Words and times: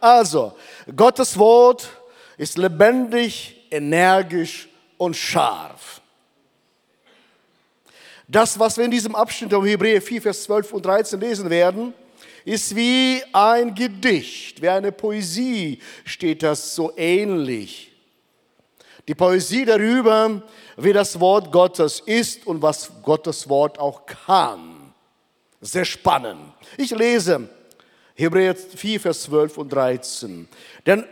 Also, 0.00 0.56
Gottes 0.94 1.38
Wort 1.38 1.88
ist 2.36 2.58
lebendig, 2.58 3.66
energisch 3.70 4.68
und 4.96 5.16
scharf. 5.16 6.00
Das, 8.28 8.58
was 8.58 8.76
wir 8.76 8.84
in 8.84 8.90
diesem 8.90 9.14
Abschnitt 9.14 9.52
um 9.52 9.64
Hebräer 9.64 10.02
4, 10.02 10.22
Vers 10.22 10.42
12 10.44 10.72
und 10.72 10.84
13 10.84 11.20
lesen 11.20 11.48
werden, 11.48 11.94
ist 12.44 12.74
wie 12.74 13.22
ein 13.32 13.74
Gedicht, 13.74 14.60
wie 14.62 14.68
eine 14.68 14.92
Poesie 14.92 15.80
steht 16.04 16.42
das 16.42 16.74
so 16.74 16.92
ähnlich. 16.96 17.92
Die 19.08 19.14
Poesie 19.14 19.64
darüber, 19.64 20.42
wie 20.76 20.92
das 20.92 21.18
Wort 21.20 21.52
Gottes 21.52 22.00
ist 22.00 22.46
und 22.46 22.62
was 22.62 22.90
Gottes 23.02 23.48
Wort 23.48 23.78
auch 23.78 24.04
kann. 24.06 24.92
Sehr 25.60 25.84
spannend. 25.84 26.52
Ich 26.76 26.90
lese 26.90 27.48
Hebräer 28.18 28.56
4, 28.56 28.98
Vers 28.98 29.22
12 29.24 29.58
und 29.58 29.72
13. 29.72 30.48
Denn 30.86 31.04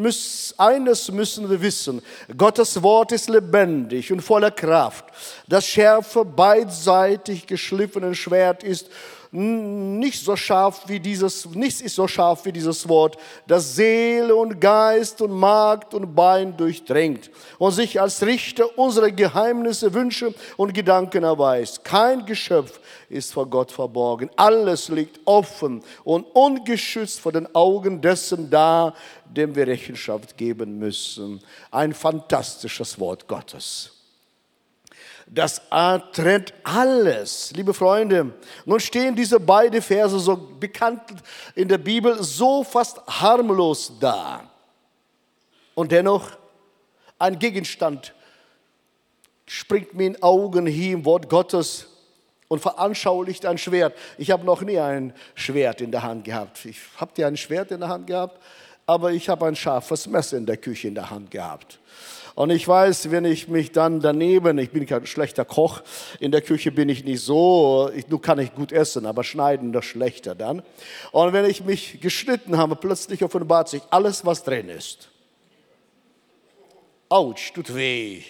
müß, 0.00 0.54
eines 0.56 1.10
müssen 1.10 1.50
wir 1.50 1.60
wissen, 1.60 2.00
Gottes 2.36 2.80
Wort 2.82 3.10
ist 3.10 3.28
lebendig 3.28 4.12
und 4.12 4.20
voller 4.20 4.52
Kraft. 4.52 5.04
Das 5.48 5.66
schärfe, 5.66 6.24
beidseitig 6.24 7.46
geschliffene 7.46 8.14
Schwert 8.14 8.62
ist 8.62 8.88
nicht 9.32 10.24
so 10.24 10.34
scharf 10.34 10.82
wie 10.86 10.98
dieses, 10.98 11.46
nichts 11.46 11.80
ist 11.80 11.94
so 11.94 12.08
scharf 12.08 12.44
wie 12.44 12.52
dieses 12.52 12.88
Wort, 12.88 13.16
das 13.46 13.76
Seele 13.76 14.34
und 14.34 14.60
Geist 14.60 15.22
und 15.22 15.30
Magd 15.30 15.94
und 15.94 16.14
Bein 16.16 16.56
durchdringt 16.56 17.30
und 17.58 17.70
sich 17.70 18.00
als 18.00 18.22
Richter 18.22 18.76
unserer 18.76 19.10
Geheimnisse, 19.12 19.94
Wünsche 19.94 20.34
und 20.56 20.74
Gedanken 20.74 21.22
erweist. 21.22 21.84
Kein 21.84 22.26
Geschöpf 22.26 22.80
ist 23.08 23.32
vor 23.32 23.46
Gott 23.46 23.70
verborgen. 23.70 24.30
Alles 24.34 24.88
liegt 24.88 25.20
offen 25.24 25.82
und 26.02 26.24
ungeschützt 26.34 27.20
vor 27.20 27.30
den 27.30 27.54
Augen 27.54 28.00
dessen 28.00 28.50
da, 28.50 28.94
dem 29.24 29.54
wir 29.54 29.66
Rechenschaft 29.66 30.36
geben 30.36 30.78
müssen. 30.78 31.40
Ein 31.70 31.94
fantastisches 31.94 32.98
Wort 32.98 33.28
Gottes. 33.28 33.99
Das 35.32 35.62
trennt 36.12 36.52
alles, 36.64 37.52
liebe 37.54 37.72
Freunde. 37.72 38.34
Nun 38.64 38.80
stehen 38.80 39.14
diese 39.14 39.38
beiden 39.38 39.80
Verse 39.80 40.18
so 40.18 40.36
bekannt 40.36 41.02
in 41.54 41.68
der 41.68 41.78
Bibel 41.78 42.20
so 42.20 42.64
fast 42.64 43.00
harmlos 43.06 43.92
da. 44.00 44.42
Und 45.76 45.92
dennoch 45.92 46.32
ein 47.16 47.38
Gegenstand 47.38 48.12
springt 49.46 49.94
mir 49.94 50.08
in 50.08 50.22
Augen 50.22 50.66
hier 50.66 50.94
im 50.94 51.04
Wort 51.04 51.28
Gottes 51.28 51.86
und 52.48 52.60
veranschaulicht 52.60 53.46
ein 53.46 53.56
Schwert. 53.56 53.96
Ich 54.18 54.32
habe 54.32 54.44
noch 54.44 54.62
nie 54.62 54.80
ein 54.80 55.14
Schwert 55.36 55.80
in 55.80 55.92
der 55.92 56.02
Hand 56.02 56.24
gehabt. 56.24 56.64
Ich 56.64 56.78
habt 56.96 57.16
ihr 57.18 57.28
ein 57.28 57.36
Schwert 57.36 57.70
in 57.70 57.78
der 57.78 57.88
Hand 57.88 58.08
gehabt? 58.08 58.42
Aber 58.84 59.12
ich 59.12 59.28
habe 59.28 59.46
ein 59.46 59.54
scharfes 59.54 60.08
Messer 60.08 60.38
in 60.38 60.46
der 60.46 60.56
Küche 60.56 60.88
in 60.88 60.96
der 60.96 61.08
Hand 61.08 61.30
gehabt. 61.30 61.78
Und 62.40 62.48
ich 62.48 62.66
weiß, 62.66 63.10
wenn 63.10 63.26
ich 63.26 63.48
mich 63.48 63.70
dann 63.70 64.00
daneben, 64.00 64.56
ich 64.56 64.70
bin 64.70 64.86
kein 64.86 65.04
schlechter 65.04 65.44
Koch, 65.44 65.82
in 66.20 66.32
der 66.32 66.40
Küche 66.40 66.72
bin 66.72 66.88
ich 66.88 67.04
nicht 67.04 67.22
so, 67.22 67.90
ich, 67.94 68.08
nur 68.08 68.22
kann 68.22 68.38
ich 68.38 68.54
gut 68.54 68.72
essen, 68.72 69.04
aber 69.04 69.24
schneiden 69.24 69.74
das 69.74 69.84
schlechter 69.84 70.34
dann. 70.34 70.62
Und 71.12 71.34
wenn 71.34 71.44
ich 71.44 71.64
mich 71.64 72.00
geschnitten 72.00 72.56
habe, 72.56 72.76
plötzlich 72.76 73.22
offenbart 73.22 73.68
sich 73.68 73.82
alles, 73.90 74.24
was 74.24 74.42
drin 74.42 74.70
ist. 74.70 75.10
Autsch, 77.10 77.52
tut 77.52 77.74
weh. 77.74 78.22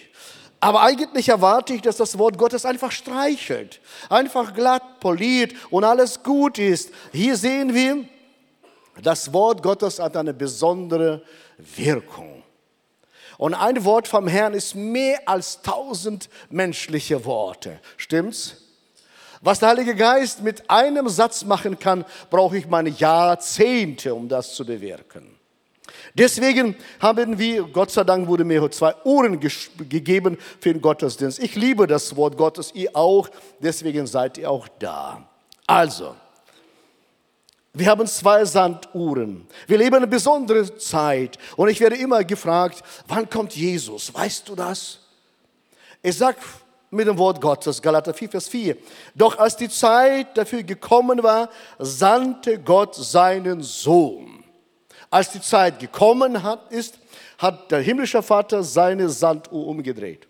Aber 0.59 0.81
eigentlich 0.81 1.29
erwarte 1.29 1.73
ich, 1.73 1.81
dass 1.81 1.95
das 1.95 2.17
Wort 2.17 2.37
Gottes 2.37 2.65
einfach 2.65 2.91
streichelt, 2.91 3.79
einfach 4.09 4.53
glatt 4.53 4.99
poliert 4.99 5.53
und 5.69 5.85
alles 5.85 6.21
gut 6.21 6.59
ist. 6.59 6.91
Hier 7.13 7.37
sehen 7.37 7.73
wir, 7.73 8.03
das 9.01 9.31
Wort 9.31 9.63
Gottes 9.63 9.99
hat 9.99 10.17
eine 10.17 10.33
besondere 10.33 11.23
Wirkung. 11.77 12.40
Und 13.41 13.55
ein 13.55 13.83
Wort 13.85 14.07
vom 14.07 14.27
Herrn 14.27 14.53
ist 14.53 14.75
mehr 14.75 15.19
als 15.25 15.63
tausend 15.63 16.29
menschliche 16.51 17.25
Worte. 17.25 17.79
Stimmt's? 17.97 18.57
Was 19.41 19.57
der 19.57 19.69
Heilige 19.69 19.95
Geist 19.95 20.43
mit 20.43 20.69
einem 20.69 21.09
Satz 21.09 21.43
machen 21.43 21.79
kann, 21.79 22.05
brauche 22.29 22.55
ich 22.55 22.67
meine 22.67 22.89
Jahrzehnte, 22.89 24.13
um 24.13 24.29
das 24.29 24.53
zu 24.53 24.63
bewirken. 24.63 25.39
Deswegen 26.13 26.75
haben 26.99 27.39
wir, 27.39 27.63
Gott 27.63 27.89
sei 27.89 28.03
Dank 28.03 28.27
wurde 28.27 28.43
mir 28.43 28.69
zwei 28.69 28.93
Ohren 29.05 29.39
gegeben 29.39 30.37
für 30.59 30.71
den 30.71 30.79
Gottesdienst. 30.79 31.39
Ich 31.39 31.55
liebe 31.55 31.87
das 31.87 32.15
Wort 32.15 32.37
Gottes, 32.37 32.71
ihr 32.75 32.95
auch, 32.95 33.27
deswegen 33.59 34.05
seid 34.05 34.37
ihr 34.37 34.51
auch 34.51 34.67
da. 34.77 35.27
Also, 35.65 36.15
wir 37.73 37.87
haben 37.87 38.05
zwei 38.05 38.43
Sanduhren. 38.43 39.47
Wir 39.65 39.77
leben 39.77 39.95
eine 39.95 40.07
besondere 40.07 40.77
Zeit. 40.77 41.37
Und 41.55 41.69
ich 41.69 41.79
werde 41.79 41.95
immer 41.95 42.23
gefragt, 42.23 42.83
wann 43.07 43.29
kommt 43.29 43.55
Jesus? 43.55 44.13
Weißt 44.13 44.49
du 44.49 44.55
das? 44.55 44.99
Ich 46.01 46.17
sage 46.17 46.37
mit 46.89 47.07
dem 47.07 47.17
Wort 47.17 47.39
Gottes, 47.39 47.81
Galater 47.81 48.13
4, 48.13 48.29
Vers 48.29 48.49
4. 48.49 48.75
Doch 49.15 49.37
als 49.39 49.55
die 49.55 49.69
Zeit 49.69 50.37
dafür 50.37 50.63
gekommen 50.63 51.23
war, 51.23 51.49
sandte 51.79 52.59
Gott 52.59 52.95
seinen 52.95 53.63
Sohn. 53.63 54.43
Als 55.09 55.31
die 55.31 55.41
Zeit 55.41 55.79
gekommen 55.79 56.43
hat, 56.43 56.71
ist, 56.71 56.97
hat 57.37 57.71
der 57.71 57.79
himmlische 57.79 58.21
Vater 58.21 58.63
seine 58.63 59.07
Sanduhr 59.07 59.67
umgedreht. 59.67 60.27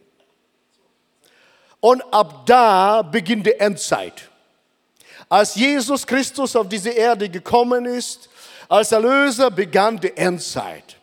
Und 1.79 2.03
ab 2.13 2.45
da 2.45 3.01
beginnt 3.01 3.47
die 3.47 3.59
Endzeit. 3.59 4.30
Als 5.31 5.55
Jesus 5.55 6.05
Christus 6.05 6.57
auf 6.57 6.67
diese 6.67 6.89
Erde 6.89 7.29
gekommen 7.29 7.85
ist, 7.85 8.27
als 8.67 8.91
Erlöser 8.91 9.49
begann 9.49 9.97
die 9.97 10.11
Endzeit. 10.17 10.97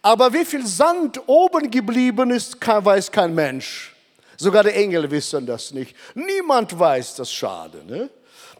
Aber 0.00 0.32
wie 0.32 0.46
viel 0.46 0.66
Sand 0.66 1.20
oben 1.26 1.70
geblieben 1.70 2.30
ist, 2.30 2.56
weiß 2.66 3.12
kein 3.12 3.34
Mensch. 3.34 3.94
Sogar 4.38 4.64
die 4.64 4.70
Engel 4.70 5.10
wissen 5.10 5.44
das 5.44 5.72
nicht. 5.72 5.94
Niemand 6.14 6.78
weiß 6.78 7.16
das 7.16 7.30
Schade. 7.30 7.84
Ne? 7.86 8.08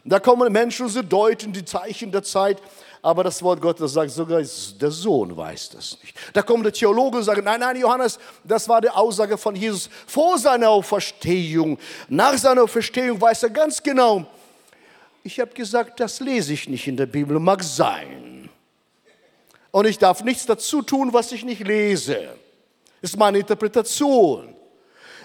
Da 0.03 0.19
kommen 0.19 0.53
Menschen, 0.53 0.87
sie 0.87 1.03
deuten 1.03 1.51
die 1.51 1.65
Zeichen 1.65 2.11
der 2.11 2.21
Zeit, 2.21 2.61
aber 3.01 3.23
das 3.23 3.41
Wort 3.41 3.61
Gottes 3.61 3.93
sagt, 3.93 4.11
sogar 4.11 4.39
der 4.39 4.91
Sohn 4.91 5.35
weiß 5.35 5.71
das 5.71 5.97
nicht. 6.03 6.15
Da 6.31 6.43
kommen 6.43 6.63
die 6.63 6.71
Theologen 6.71 7.17
und 7.17 7.23
sagen, 7.23 7.43
nein, 7.43 7.59
nein, 7.59 7.77
Johannes, 7.77 8.19
das 8.43 8.69
war 8.69 8.81
die 8.81 8.89
Aussage 8.91 9.35
von 9.35 9.55
Jesus 9.55 9.89
vor 10.05 10.37
seiner 10.37 10.69
Auferstehung. 10.69 11.79
Nach 12.07 12.37
seiner 12.37 12.61
Auferstehung 12.61 13.19
weiß 13.19 13.41
er 13.41 13.49
ganz 13.49 13.81
genau, 13.81 14.27
ich 15.29 15.39
habe 15.39 15.53
gesagt, 15.53 15.99
das 15.99 16.19
lese 16.21 16.53
ich 16.53 16.67
nicht 16.67 16.87
in 16.87 16.97
der 16.97 17.05
Bibel, 17.05 17.39
mag 17.39 17.63
sein. 17.63 18.49
Und 19.69 19.85
ich 19.85 19.99
darf 19.99 20.23
nichts 20.23 20.47
dazu 20.47 20.81
tun, 20.81 21.13
was 21.13 21.31
ich 21.31 21.45
nicht 21.45 21.67
lese. 21.67 22.35
Das 22.99 23.11
ist 23.11 23.17
meine 23.17 23.37
Interpretation. 23.37 24.55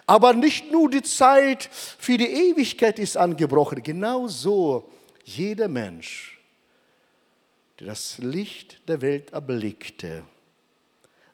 Aber 0.05 0.35
nicht 0.35 0.71
nur 0.71 0.91
die 0.91 1.01
Zeit 1.01 1.71
für 1.73 2.19
die 2.19 2.27
Ewigkeit 2.27 2.99
ist 2.99 3.17
angebrochen. 3.17 3.83
Genauso 3.83 4.91
jeder 5.25 5.69
Mensch, 5.69 6.39
der 7.81 7.87
das 7.87 8.19
Licht 8.19 8.87
der 8.87 9.01
Welt 9.01 9.33
erblickte, 9.33 10.23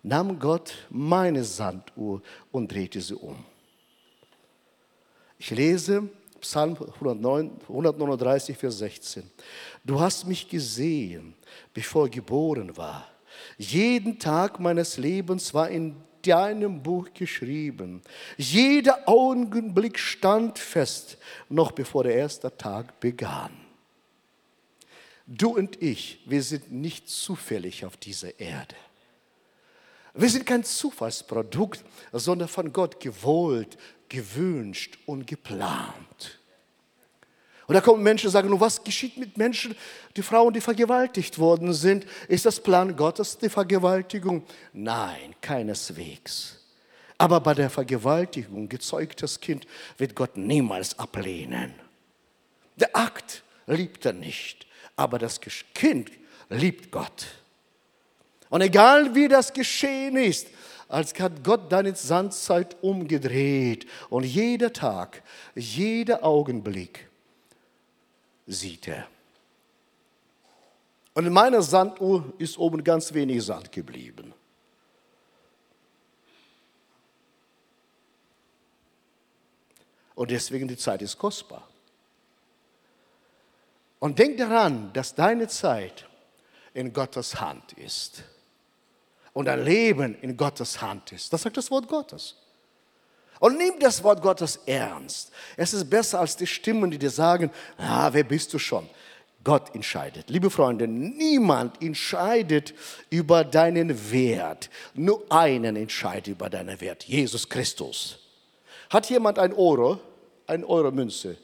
nahm 0.05 0.39
Gott 0.39 0.87
meine 0.91 1.43
Sanduhr 1.43 2.23
und 2.53 2.71
drehte 2.71 3.01
sie 3.01 3.17
um. 3.17 3.45
Ich 5.41 5.51
lese 5.51 6.09
Psalm 6.41 6.77
139, 6.77 8.57
Vers 8.57 8.79
16. 8.79 9.31
Du 9.85 10.01
hast 10.01 10.27
mich 10.27 10.49
gesehen, 10.49 11.35
bevor 11.73 12.07
ich 12.07 12.13
geboren 12.13 12.77
war. 12.77 13.09
Jeden 13.59 14.19
Tag 14.19 14.61
meines 14.61 14.97
Lebens 14.97 15.55
war 15.55 15.69
in 15.69 15.97
deinem 16.23 16.83
Buch 16.83 17.09
geschrieben. 17.15 18.03
Jeder 18.37 19.09
Augenblick 19.09 19.99
stand 19.99 20.59
fest, 20.59 21.19
noch 21.49 21.73
bevor 21.73 22.05
der 22.05 22.15
erste 22.15 22.57
Tag 22.57 23.01
begann. 23.01 23.53
Du 25.27 25.57
und 25.57 25.81
ich, 25.81 26.21
wir 26.27 26.43
sind 26.43 26.73
nicht 26.73 27.09
zufällig 27.09 27.85
auf 27.85 27.97
dieser 27.97 28.39
Erde. 28.41 28.75
Wir 30.13 30.29
sind 30.29 30.45
kein 30.45 30.65
Zufallsprodukt, 30.65 31.85
sondern 32.13 32.49
von 32.49 32.73
Gott 32.73 32.99
gewollt, 32.99 33.79
gewünscht 34.09 34.99
und 35.07 35.27
geplant. 35.27 36.40
Und 37.71 37.75
da 37.75 37.81
kommen 37.81 38.03
Menschen 38.03 38.27
und 38.27 38.33
sagen, 38.33 38.61
was 38.61 38.83
geschieht 38.83 39.17
mit 39.17 39.39
Menschen, 39.39 39.77
die 40.17 40.23
Frauen, 40.23 40.53
die 40.53 40.61
vergewaltigt 40.61 41.39
worden 41.39 41.73
sind? 41.73 42.05
Ist 42.27 42.45
das 42.45 42.59
Plan 42.59 42.97
Gottes 42.97 43.39
die 43.39 43.49
Vergewaltigung? 43.49 44.43
Nein, 44.73 45.37
keineswegs. 45.41 46.59
Aber 47.17 47.39
bei 47.39 47.55
der 47.55 47.71
Vergewaltigung, 47.71 48.69
gezeugtes 48.69 49.39
Kind, 49.39 49.69
wird 49.99 50.17
Gott 50.17 50.37
niemals 50.37 50.99
ablehnen. 50.99 51.73
Der 52.75 52.97
Akt 52.97 53.45
liebt 53.69 54.05
er 54.05 54.15
nicht, 54.15 54.67
aber 54.97 55.21
das 55.21 55.41
Kind 55.73 56.11
liebt 56.49 56.91
Gott. 56.91 57.29
Und 58.49 58.63
egal 58.63 59.15
wie 59.15 59.29
das 59.29 59.53
geschehen 59.53 60.17
ist, 60.17 60.49
als 60.89 61.17
hat 61.21 61.45
Gott 61.45 61.71
deine 61.71 61.95
Sandzeit 61.95 62.77
umgedreht. 62.83 63.87
Und 64.09 64.25
jeder 64.25 64.73
Tag, 64.73 65.23
jeder 65.55 66.25
Augenblick 66.25 67.10
sieht 68.53 68.89
er. 68.89 69.07
Und 71.15 71.27
in 71.27 71.33
meiner 71.33 71.63
Sanduhr 71.63 72.33
ist 72.39 72.59
oben 72.59 72.85
ganz 72.85 73.13
wenig 73.13 73.45
Sand 73.45 73.73
geblieben. 73.73 74.33
Und 80.15 80.31
deswegen 80.31 80.69
die 80.69 80.77
Zeit 80.77 81.03
ist 81.03 81.17
kostbar. 81.17 81.67
Und 83.99 84.19
denk 84.19 84.39
daran, 84.39 84.93
dass 84.93 85.15
deine 85.15 85.49
Zeit 85.49 86.07
in 86.75 86.93
Gottes 86.93 87.41
Hand 87.41 87.73
ist. 87.75 88.23
Und 89.33 89.47
dein 89.47 89.65
Leben 89.65 90.15
in 90.21 90.37
Gottes 90.37 90.81
Hand 90.81 91.13
ist. 91.13 91.33
Das 91.33 91.43
sagt 91.43 91.57
das 91.57 91.71
Wort 91.71 91.89
Gottes. 91.89 92.37
Und 93.41 93.57
nimm 93.57 93.81
das 93.81 94.05
Wort 94.05 94.23
Gottes 94.23 94.61
ernst. 94.67 95.33
Es 95.57 95.73
ist 95.73 95.89
besser 95.91 96.21
als 96.21 96.37
die 96.37 96.47
Stimmen, 96.47 96.91
die 96.91 96.99
dir 96.99 97.11
sagen, 97.11 97.51
ah, 97.79 98.11
wer 98.13 98.23
bist 98.23 98.53
du 98.53 98.59
schon? 98.59 98.89
Gott 99.43 99.75
entscheidet. 99.75 100.29
Liebe 100.29 100.51
Freunde, 100.51 100.87
niemand 100.87 101.83
entscheidet 101.83 102.75
über 103.09 103.43
deinen 103.43 104.13
Wert. 104.13 104.69
Nur 104.93 105.25
einen 105.31 105.77
entscheidet 105.77 106.29
über 106.29 106.51
deinen 106.51 106.79
Wert, 106.83 107.05
Jesus 107.05 107.49
Christus. 107.49 108.19
Hat 108.91 109.09
jemand 109.09 109.39
ein 109.39 109.55
Euro, 109.55 109.99
ein 110.47 110.63
Euro 110.63 110.91
Münze? 110.91 111.39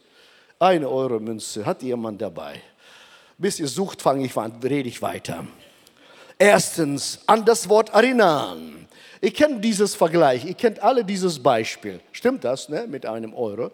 Eine 0.58 0.90
Euro 0.90 1.19
Münze, 1.19 1.64
hat 1.64 1.82
jemand 1.82 2.20
dabei? 2.20 2.60
Bis 3.38 3.58
ihr 3.58 3.69
sucht, 3.69 4.02
fange 4.02 4.26
ich 4.26 4.37
an, 4.37 4.52
rede 4.62 4.88
ich 4.88 5.00
weiter. 5.00 5.46
Erstens, 6.38 7.20
an 7.26 7.46
das 7.46 7.70
Wort 7.70 7.90
erinnern. 7.90 8.86
Ihr 9.21 9.33
kennt 9.33 9.65
dieses 9.65 9.95
Vergleich, 9.95 10.45
ihr 10.45 10.55
kennt 10.55 10.83
alle 10.83 11.05
dieses 11.05 11.43
Beispiel. 11.43 12.01
Stimmt 12.13 12.45
das, 12.45 12.69
ne, 12.69 12.87
mit 12.87 13.07
einem 13.07 13.35
Euro? 13.35 13.73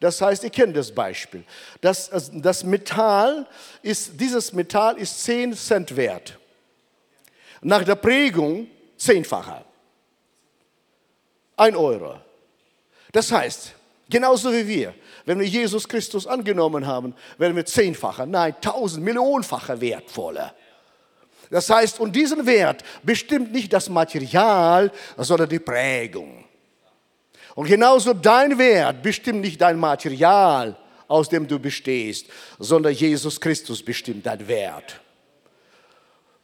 Das 0.00 0.20
heißt, 0.20 0.44
ihr 0.44 0.50
kennt 0.50 0.76
das 0.76 0.90
Beispiel. 0.90 1.44
Das, 1.80 2.10
das 2.32 2.64
Metall 2.64 3.46
ist, 3.82 4.18
dieses 4.18 4.52
Metall 4.52 4.96
ist 4.96 5.22
10 5.24 5.54
Cent 5.54 5.94
wert. 5.94 6.38
Nach 7.60 7.84
der 7.84 7.96
Prägung 7.96 8.66
zehnfacher. 8.96 9.64
Ein 11.56 11.76
Euro. 11.76 12.18
Das 13.12 13.30
heißt, 13.30 13.74
genauso 14.08 14.52
wie 14.52 14.66
wir, 14.66 14.94
wenn 15.26 15.38
wir 15.38 15.46
Jesus 15.46 15.86
Christus 15.86 16.26
angenommen 16.26 16.86
haben, 16.86 17.14
werden 17.36 17.54
wir 17.54 17.66
zehnfacher, 17.66 18.24
nein, 18.24 18.54
tausend, 18.60 19.04
millionenfacher 19.04 19.80
wertvoller. 19.80 20.54
Das 21.50 21.68
heißt, 21.68 21.98
und 21.98 22.14
diesen 22.14 22.46
Wert 22.46 22.84
bestimmt 23.02 23.52
nicht 23.52 23.72
das 23.72 23.88
Material, 23.88 24.92
sondern 25.16 25.48
die 25.48 25.58
Prägung. 25.58 26.44
Und 27.56 27.66
genauso 27.66 28.14
dein 28.14 28.56
Wert 28.56 29.02
bestimmt 29.02 29.40
nicht 29.40 29.60
dein 29.60 29.78
Material, 29.78 30.76
aus 31.08 31.28
dem 31.28 31.48
du 31.48 31.58
bestehst, 31.58 32.26
sondern 32.60 32.92
Jesus 32.92 33.40
Christus 33.40 33.84
bestimmt 33.84 34.24
dein 34.24 34.46
Wert. 34.46 35.00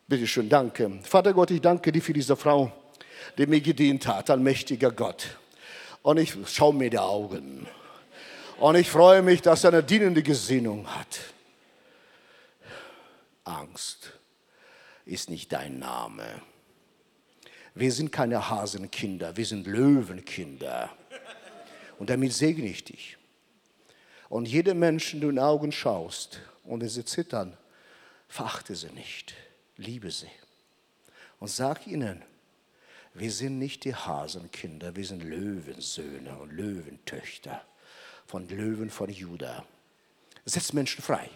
Bitte 0.09 0.27
schön, 0.27 0.49
danke. 0.49 0.99
Vater 1.05 1.33
Gott, 1.33 1.53
ich 1.53 1.61
danke 1.61 1.93
dir 1.93 2.03
für 2.03 2.13
diese 2.13 2.37
Frau, 2.37 2.73
die 3.39 3.47
mir 3.47 3.61
gedient 3.61 4.09
hat, 4.09 4.29
allmächtiger 4.29 4.91
Gott. 4.91 5.39
Und 6.03 6.19
ich 6.19 6.37
schaue 6.47 6.75
mir 6.75 6.91
die 6.91 6.99
Augen. 6.99 7.69
Und 8.59 8.75
ich 8.75 8.91
freue 8.91 9.23
mich, 9.23 9.41
dass 9.43 9.63
er 9.63 9.73
eine 9.73 9.83
dienende 9.85 10.23
Gesinnung 10.23 10.87
hat. 10.89 11.21
Angst 13.45 14.16
ist 15.07 15.31
nicht 15.31 15.53
dein 15.53 15.79
Name. 15.79 16.43
Wir 17.75 17.93
sind 17.93 18.11
keine 18.13 18.51
Hasenkinder, 18.51 19.37
wir 19.37 19.47
sind 19.47 19.67
Löwenkinder. 19.67 20.91
Und 21.99 22.11
damit 22.11 22.33
segne 22.33 22.69
ich 22.69 22.85
dich. 22.85 23.17
Und 24.29 24.47
jede 24.47 24.75
Menschen, 24.75 25.21
du 25.21 25.29
in 25.29 25.37
die 25.37 25.41
Augen 25.41 25.73
schaust 25.73 26.41
und 26.65 26.87
sie 26.87 27.05
zittern, 27.05 27.57
verachte 28.29 28.75
sie 28.75 28.91
nicht, 28.91 29.35
liebe 29.77 30.11
sie. 30.11 30.31
Und 31.39 31.49
sag 31.49 31.87
ihnen, 31.87 32.23
wir 33.15 33.31
sind 33.31 33.59
nicht 33.59 33.85
die 33.85 33.95
Hasenkinder, 33.95 34.97
wir 34.97 35.05
sind 35.05 35.23
Löwensöhne 35.23 36.37
und 36.39 36.53
Löwentöchter 36.53 37.63
von 38.27 38.49
Löwen 38.49 38.91
von 38.91 39.09
Juda. 39.09 39.65
Setz 40.45 40.73
Menschen 40.73 41.03
frei. 41.03 41.31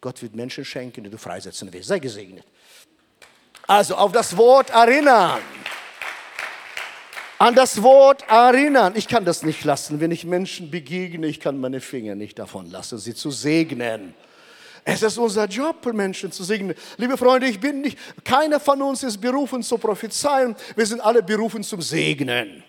Gott 0.00 0.22
wird 0.22 0.34
Menschen 0.34 0.64
schenken, 0.64 1.04
die 1.04 1.10
du 1.10 1.18
freisetzen 1.18 1.72
willst. 1.72 1.88
Sei 1.88 1.98
gesegnet. 1.98 2.44
Also 3.66 3.94
auf 3.96 4.12
das 4.12 4.36
Wort 4.36 4.70
erinnern. 4.70 5.40
An 7.38 7.54
das 7.54 7.82
Wort 7.82 8.24
erinnern. 8.28 8.94
Ich 8.96 9.08
kann 9.08 9.24
das 9.24 9.42
nicht 9.42 9.64
lassen. 9.64 10.00
Wenn 10.00 10.10
ich 10.10 10.24
Menschen 10.24 10.70
begegne, 10.70 11.26
ich 11.26 11.40
kann 11.40 11.60
meine 11.60 11.80
Finger 11.80 12.14
nicht 12.14 12.38
davon 12.38 12.70
lassen, 12.70 12.98
sie 12.98 13.14
zu 13.14 13.30
segnen. 13.30 14.14
Es 14.84 15.02
ist 15.02 15.18
unser 15.18 15.46
Job, 15.46 15.84
Menschen 15.92 16.32
zu 16.32 16.42
segnen. 16.42 16.74
Liebe 16.96 17.16
Freunde, 17.16 17.46
ich 17.46 17.60
bin 17.60 17.82
nicht, 17.82 17.98
keiner 18.24 18.58
von 18.58 18.80
uns 18.80 19.02
ist 19.02 19.20
berufen 19.20 19.62
zu 19.62 19.76
prophezeien. 19.78 20.56
Wir 20.74 20.86
sind 20.86 21.00
alle 21.00 21.22
berufen 21.22 21.62
zum 21.62 21.82
Segnen. 21.82 22.62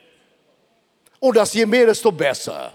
Und 1.19 1.37
das 1.37 1.53
je 1.53 1.65
mehr, 1.65 1.85
desto 1.85 2.11
besser. 2.11 2.73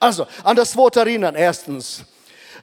Also, 0.00 0.26
an 0.42 0.56
das 0.56 0.74
Wort 0.76 0.96
erinnern, 0.96 1.34
erstens. 1.34 2.04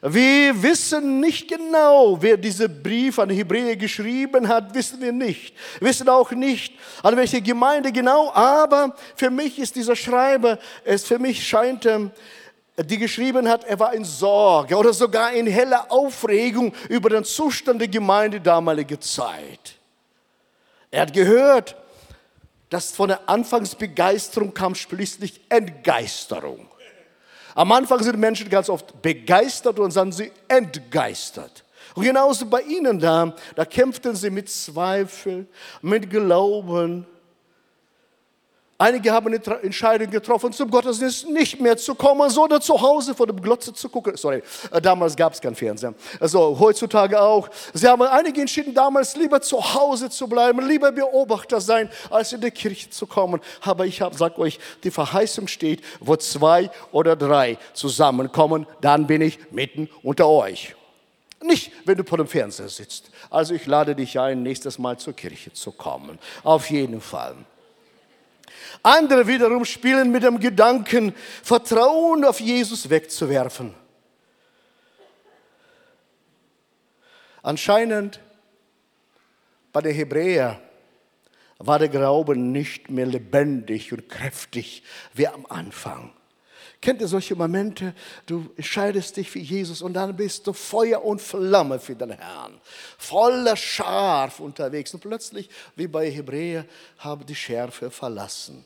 Wir 0.04 0.60
wissen 0.60 1.20
nicht 1.20 1.46
genau, 1.46 2.20
wer 2.20 2.36
diesen 2.36 2.82
Brief 2.82 3.20
an 3.20 3.30
Hebräer 3.30 3.76
geschrieben 3.76 4.48
hat, 4.48 4.74
wissen 4.74 5.00
wir 5.00 5.12
nicht. 5.12 5.54
Wir 5.78 5.90
wissen 5.90 6.08
auch 6.08 6.32
nicht, 6.32 6.74
an 7.04 7.16
welche 7.16 7.40
Gemeinde 7.40 7.92
genau, 7.92 8.32
aber 8.32 8.96
für 9.14 9.30
mich 9.30 9.60
ist 9.60 9.76
dieser 9.76 9.94
Schreiber, 9.94 10.58
es 10.84 11.04
für 11.04 11.20
mich 11.20 11.46
scheint, 11.46 11.86
ähm, 11.86 12.10
die 12.76 12.98
geschrieben 12.98 13.48
hat, 13.48 13.62
er 13.62 13.78
war 13.78 13.94
in 13.94 14.04
Sorge 14.04 14.74
oder 14.74 14.92
sogar 14.92 15.32
in 15.34 15.46
heller 15.46 15.86
Aufregung 15.88 16.74
über 16.88 17.08
den 17.08 17.22
Zustand 17.22 17.80
der 17.80 17.86
Gemeinde 17.86 18.40
damaliger 18.40 19.00
Zeit. 19.00 19.76
Er 20.90 21.02
hat 21.02 21.12
gehört, 21.12 21.76
dass 22.70 22.90
von 22.90 23.06
der 23.06 23.28
Anfangsbegeisterung 23.28 24.52
kam 24.52 24.74
schließlich 24.74 25.42
Entgeisterung. 25.48 26.71
Am 27.54 27.70
Anfang 27.72 28.02
sind 28.02 28.18
Menschen 28.18 28.48
ganz 28.48 28.68
oft 28.68 29.00
begeistert 29.02 29.78
und 29.78 29.94
dann 29.94 30.12
sind 30.12 30.12
sie 30.12 30.32
entgeistert. 30.48 31.64
Und 31.94 32.04
genauso 32.04 32.46
bei 32.46 32.62
ihnen 32.62 32.98
da, 32.98 33.34
da 33.54 33.64
kämpften 33.64 34.16
sie 34.16 34.30
mit 34.30 34.48
Zweifel, 34.48 35.46
mit 35.82 36.08
Glauben, 36.08 37.06
Einige 38.82 39.12
haben 39.12 39.28
eine 39.28 39.40
Entscheidung 39.62 40.10
getroffen, 40.10 40.52
zum 40.52 40.68
Gottesdienst 40.68 41.28
nicht 41.28 41.60
mehr 41.60 41.76
zu 41.76 41.94
kommen, 41.94 42.28
sondern 42.28 42.60
zu 42.60 42.80
Hause 42.80 43.14
vor 43.14 43.28
dem 43.28 43.40
Glotze 43.40 43.72
zu 43.72 43.88
gucken. 43.88 44.16
Sorry, 44.16 44.42
äh, 44.72 44.80
damals 44.80 45.14
gab 45.14 45.34
es 45.34 45.40
kein 45.40 45.54
Fernsehen. 45.54 45.94
Also 46.18 46.58
heutzutage 46.58 47.20
auch. 47.20 47.48
Sie 47.72 47.86
haben 47.86 48.02
einige 48.02 48.40
entschieden, 48.40 48.74
damals 48.74 49.14
lieber 49.14 49.40
zu 49.40 49.62
Hause 49.62 50.10
zu 50.10 50.26
bleiben, 50.26 50.66
lieber 50.66 50.90
Beobachter 50.90 51.60
sein, 51.60 51.88
als 52.10 52.32
in 52.32 52.40
die 52.40 52.50
Kirche 52.50 52.90
zu 52.90 53.06
kommen. 53.06 53.40
Aber 53.60 53.86
ich 53.86 54.00
habe, 54.00 54.16
sag 54.16 54.36
euch, 54.36 54.58
die 54.82 54.90
Verheißung 54.90 55.46
steht, 55.46 55.80
wo 56.00 56.16
zwei 56.16 56.68
oder 56.90 57.14
drei 57.14 57.58
zusammenkommen, 57.74 58.66
dann 58.80 59.06
bin 59.06 59.20
ich 59.20 59.38
mitten 59.52 59.88
unter 60.02 60.26
euch. 60.26 60.74
Nicht, 61.40 61.70
wenn 61.84 61.98
du 61.98 62.02
vor 62.02 62.18
dem 62.18 62.26
Fernseher 62.26 62.68
sitzt. 62.68 63.12
Also 63.30 63.54
ich 63.54 63.64
lade 63.64 63.94
dich 63.94 64.18
ein, 64.18 64.42
nächstes 64.42 64.76
Mal 64.80 64.98
zur 64.98 65.12
Kirche 65.12 65.52
zu 65.52 65.70
kommen. 65.70 66.18
Auf 66.42 66.68
jeden 66.68 67.00
Fall. 67.00 67.36
Andere 68.82 69.26
wiederum 69.26 69.64
spielen 69.64 70.10
mit 70.10 70.22
dem 70.22 70.38
Gedanken, 70.38 71.14
Vertrauen 71.42 72.24
auf 72.24 72.40
Jesus 72.40 72.88
wegzuwerfen. 72.90 73.74
Anscheinend 77.42 78.20
bei 79.72 79.80
den 79.80 79.94
Hebräern 79.94 80.58
war 81.58 81.78
der 81.78 81.88
Glaube 81.88 82.36
nicht 82.36 82.90
mehr 82.90 83.06
lebendig 83.06 83.92
und 83.92 84.08
kräftig 84.08 84.82
wie 85.14 85.28
am 85.28 85.46
Anfang. 85.46 86.12
Kennt 86.82 87.00
ihr 87.00 87.06
solche 87.06 87.36
Momente? 87.36 87.94
Du 88.26 88.50
entscheidest 88.56 89.16
dich 89.16 89.30
für 89.30 89.38
Jesus 89.38 89.82
und 89.82 89.94
dann 89.94 90.16
bist 90.16 90.44
du 90.48 90.52
Feuer 90.52 91.04
und 91.04 91.22
Flamme 91.22 91.78
für 91.78 91.94
den 91.94 92.10
Herrn. 92.10 92.60
Voller 92.98 93.54
Scharf 93.56 94.40
unterwegs. 94.40 94.92
Und 94.92 94.98
plötzlich, 94.98 95.48
wie 95.76 95.86
bei 95.86 96.10
Hebräer, 96.10 96.66
haben 96.98 97.24
die 97.24 97.36
Schärfe 97.36 97.88
verlassen. 97.88 98.64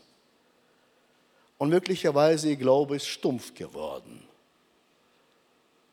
Und 1.58 1.68
möglicherweise 1.68 2.48
ihr 2.48 2.56
Glaube 2.56 2.96
ist 2.96 3.06
stumpf 3.06 3.52
geworden. 3.52 4.26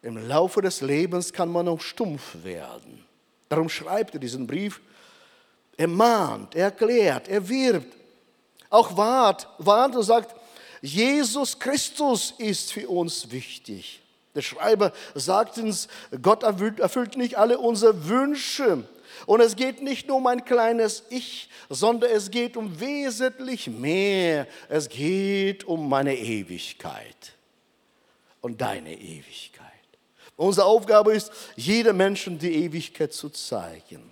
Im 0.01 0.17
Laufe 0.25 0.61
des 0.61 0.79
Lebens 0.79 1.33
kann 1.33 1.49
man 1.49 1.67
auch 1.67 1.81
stumpf 1.81 2.41
werden. 2.41 3.03
Darum 3.49 3.67
schreibt 3.67 4.13
er 4.13 4.21
diesen 4.21 4.47
Brief. 4.47 4.79
Er 5.75 5.89
mahnt, 5.89 6.55
er 6.55 6.65
erklärt, 6.65 7.27
er 7.27 7.49
wirbt, 7.49 7.93
auch 8.69 8.95
wahrt, 8.95 9.49
warnt 9.57 9.97
und 9.97 10.03
sagt, 10.03 10.33
Jesus 10.85 11.57
Christus 11.59 12.33
ist 12.37 12.73
für 12.73 12.89
uns 12.89 13.31
wichtig. 13.31 14.01
Der 14.35 14.41
Schreiber 14.41 14.91
sagt 15.15 15.57
uns, 15.57 15.87
Gott 16.21 16.43
erfüllt 16.43 17.15
nicht 17.15 17.37
alle 17.37 17.57
unsere 17.57 18.09
Wünsche. 18.09 18.83
Und 19.25 19.39
es 19.39 19.55
geht 19.55 19.81
nicht 19.81 20.09
nur 20.09 20.17
um 20.17 20.27
ein 20.27 20.43
kleines 20.43 21.03
Ich, 21.09 21.47
sondern 21.69 22.11
es 22.11 22.31
geht 22.31 22.57
um 22.57 22.81
wesentlich 22.81 23.67
mehr. 23.67 24.45
Es 24.67 24.89
geht 24.89 25.63
um 25.63 25.87
meine 25.87 26.17
Ewigkeit 26.17 27.33
und 28.41 28.59
deine 28.59 28.93
Ewigkeit. 28.93 29.63
Unsere 30.35 30.67
Aufgabe 30.67 31.13
ist, 31.13 31.31
jedem 31.55 31.95
Menschen 31.95 32.37
die 32.37 32.65
Ewigkeit 32.65 33.13
zu 33.13 33.29
zeigen. 33.29 34.11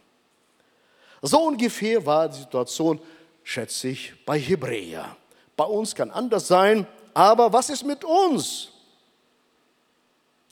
So 1.22 1.44
ungefähr 1.44 2.06
war 2.06 2.30
die 2.30 2.38
Situation, 2.38 3.02
schätze 3.44 3.90
ich, 3.90 4.14
bei 4.26 4.40
Hebräer. 4.40 5.18
Bei 5.62 5.68
uns 5.68 5.94
kann 5.94 6.10
anders 6.10 6.48
sein, 6.48 6.88
aber 7.14 7.54
was 7.54 7.70
ist 7.70 7.86
mit 7.86 8.04
uns? 8.04 8.70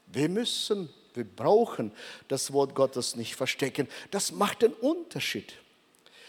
Wir 0.05 0.29
müssen, 0.29 0.87
wir 1.15 1.23
brauchen 1.23 1.91
das 2.27 2.53
Wort 2.53 2.75
Gottes 2.75 3.15
nicht 3.15 3.35
verstecken. 3.35 3.87
Das 4.11 4.31
macht 4.31 4.61
den 4.61 4.71
Unterschied. 4.73 5.51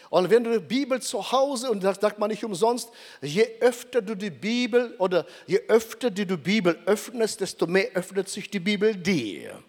Und 0.09 0.31
wenn 0.31 0.43
du 0.43 0.59
die 0.59 0.65
Bibel 0.65 0.99
zu 0.99 1.31
Hause, 1.31 1.69
und 1.69 1.83
das 1.83 1.99
sagt 2.01 2.17
man 2.17 2.31
nicht 2.31 2.43
umsonst, 2.43 2.89
je 3.21 3.47
öfter 3.59 4.01
du 4.01 4.15
die 4.15 4.31
Bibel 4.31 4.95
oder 4.97 5.27
je 5.45 5.61
öfter 5.67 6.09
du 6.09 6.25
die 6.25 6.37
Bibel 6.37 6.79
öffnest, 6.87 7.39
desto 7.39 7.67
mehr 7.67 7.91
öffnet 7.93 8.29
sich 8.29 8.49
die 8.49 8.59
Bibel 8.59 8.95
dir. 8.95 9.61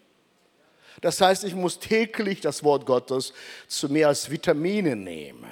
Das 1.01 1.21
heißt, 1.21 1.43
ich 1.43 1.53
muss 1.53 1.77
täglich 1.77 2.41
das 2.41 2.63
Wort 2.63 2.87
Gottes 2.87 3.31
zu 3.67 3.89
mir 3.89 4.07
als 4.07 4.31
Vitamine 4.31 4.95
nehmen. 4.95 5.51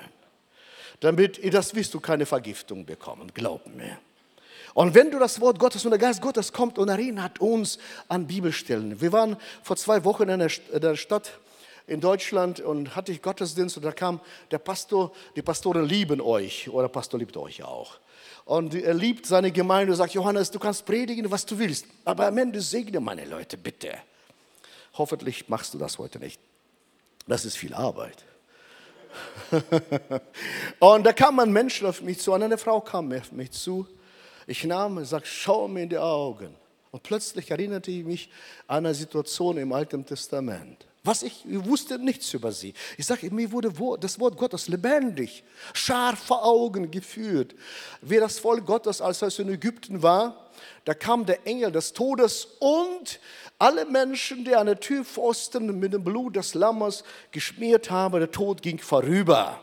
Damit, 1.01 1.53
das 1.53 1.75
wirst 1.75 1.93
du 1.93 2.00
keine 2.00 2.25
Vergiftung 2.25 2.86
bekommen, 2.86 3.31
glaub 3.34 3.65
mir. 3.67 3.98
Und 4.74 4.93
wenn 4.93 5.12
du 5.12 5.20
das 5.20 5.41
Wort 5.41 5.60
Gottes 5.60 5.84
und 5.84 5.91
der 5.91 6.00
Geist 6.00 6.22
Gottes 6.22 6.53
kommt 6.53 6.77
und 6.77 6.88
erinnert 6.88 7.41
uns 7.41 7.77
an 8.08 8.25
Bibelstellen. 8.25 9.01
Wir 9.01 9.12
waren 9.12 9.36
vor 9.63 9.75
zwei 9.75 10.03
Wochen 10.05 10.29
in 10.29 10.39
der 10.39 10.96
Stadt 10.96 11.39
in 11.88 12.00
Deutschland 12.00 12.62
und 12.62 12.96
hatte 12.96 13.12
ich 13.12 13.22
Gottesdienst 13.22 13.75
und 13.75 13.84
da 13.84 13.91
kam 13.91 14.22
der 14.50 14.60
Pastor, 14.60 15.12
die 15.36 15.41
Pastoren 15.41 15.86
lieben 15.86 16.22
euch 16.22 16.70
oder 16.70 16.84
der 16.84 16.93
Pastor 16.93 17.20
liebt 17.20 17.36
euch 17.36 17.63
auch. 17.63 17.98
Und 18.46 18.74
er 18.75 18.93
liebt 18.93 19.25
seine 19.25 19.51
Gemeinde 19.51 19.91
und 19.91 19.98
sagt, 19.98 20.13
Johannes, 20.13 20.51
du 20.51 20.60
kannst 20.60 20.86
predigen, 20.86 21.29
was 21.31 21.46
du 21.46 21.58
willst, 21.60 21.86
aber 22.05 22.27
am 22.27 22.38
Ende 22.38 22.62
segne 22.62 23.00
meine 23.00 23.25
Leute, 23.25 23.58
bitte. 23.58 23.93
Hoffentlich 24.93 25.50
machst 25.50 25.74
du 25.74 25.77
das 25.77 25.98
heute 25.98 26.20
nicht. 26.20 26.39
Das 27.27 27.43
ist 27.43 27.58
viel 27.58 27.74
Arbeit. 27.74 28.24
und 30.80 31.03
da 31.03 31.13
kam 31.13 31.39
ein 31.39 31.51
Mensch 31.51 31.84
auf 31.84 32.01
mich 32.01 32.20
zu, 32.20 32.34
eine 32.34 32.58
Frau 32.58 32.82
kam 32.82 33.12
auf 33.12 33.32
mich 33.32 33.51
zu. 33.51 33.88
Ich 34.48 34.63
nahm 34.63 34.98
und 34.98 35.06
sagte, 35.06 35.27
schau 35.27 35.68
mir 35.68 35.84
in 35.84 35.89
die 35.89 35.98
Augen. 35.98 36.56
Und 36.91 37.03
plötzlich 37.03 37.50
erinnerte 37.51 37.89
ich 37.91 38.03
mich 38.03 38.30
an 38.68 38.86
eine 38.86 38.94
Situation 38.94 39.58
im 39.58 39.72
Alten 39.72 40.06
Testament. 40.06 40.86
Was 41.03 41.24
ich, 41.24 41.46
ich 41.50 41.65
wusste 41.65 41.98
nichts 41.98 42.32
über 42.34 42.51
sie. 42.51 42.75
Ich 42.96 43.08
sage, 43.08 43.32
mir 43.32 43.51
wurde 43.51 43.74
das 44.00 44.20
Wort 44.20 44.38
Gottes 44.38 44.68
lebendig, 44.68 45.44
scharf 45.74 46.20
vor 46.20 46.46
Augen 46.46 46.91
geführt. 46.91 47.56
Wie 48.01 48.18
das 48.18 48.38
Volk 48.38 48.68
Gottes, 48.68 49.01
als 49.01 49.22
es 49.24 49.39
in 49.39 49.50
Ägypten 49.50 50.03
war, 50.03 50.51
da 50.86 50.94
kam 50.94 51.25
der 51.25 51.48
Engel 51.48 51.72
des 51.72 51.94
Todes 51.94 52.46
und 52.60 53.20
alle 53.62 53.86
Menschen, 53.86 54.44
die 54.44 54.56
an 54.56 54.65
der 54.65 54.80
Türpfosten 54.80 55.80
mit 55.80 55.94
dem 55.94 56.03
Blut 56.03 56.36
des 56.36 56.56
Lammes 56.56 57.03
geschmiert 57.30 57.91
haben, 57.91 58.20
der 58.20 58.32
Tod 58.32 58.63
ging 58.63 58.80
vorüber. 58.80 59.60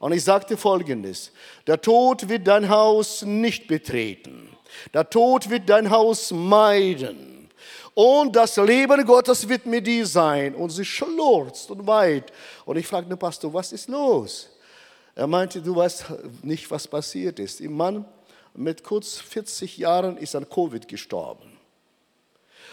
Und 0.00 0.12
ich 0.12 0.24
sagte 0.24 0.56
folgendes, 0.56 1.30
der 1.68 1.80
Tod 1.80 2.28
wird 2.28 2.48
dein 2.48 2.68
Haus 2.68 3.22
nicht 3.22 3.68
betreten. 3.68 4.48
Der 4.92 5.08
Tod 5.08 5.48
wird 5.48 5.68
dein 5.68 5.88
Haus 5.88 6.32
meiden. 6.32 7.48
Und 7.94 8.34
das 8.34 8.56
Leben 8.56 9.06
Gottes 9.06 9.48
wird 9.48 9.66
mit 9.66 9.86
dir 9.86 10.04
sein. 10.04 10.56
Und 10.56 10.70
sie 10.70 10.84
schlurzt 10.84 11.70
und 11.70 11.86
weit. 11.86 12.32
Und 12.64 12.76
ich 12.76 12.88
fragte 12.88 13.08
den 13.08 13.18
Pastor, 13.18 13.54
was 13.54 13.72
ist 13.72 13.88
los? 13.88 14.50
Er 15.14 15.28
meinte, 15.28 15.62
du 15.62 15.76
weißt 15.76 16.06
nicht, 16.42 16.68
was 16.72 16.88
passiert 16.88 17.38
ist. 17.38 17.60
Im 17.60 17.76
Mann 17.76 18.04
mit 18.52 18.82
kurz 18.82 19.16
40 19.16 19.78
Jahren 19.78 20.16
ist 20.16 20.34
an 20.34 20.50
Covid 20.50 20.88
gestorben. 20.88 21.55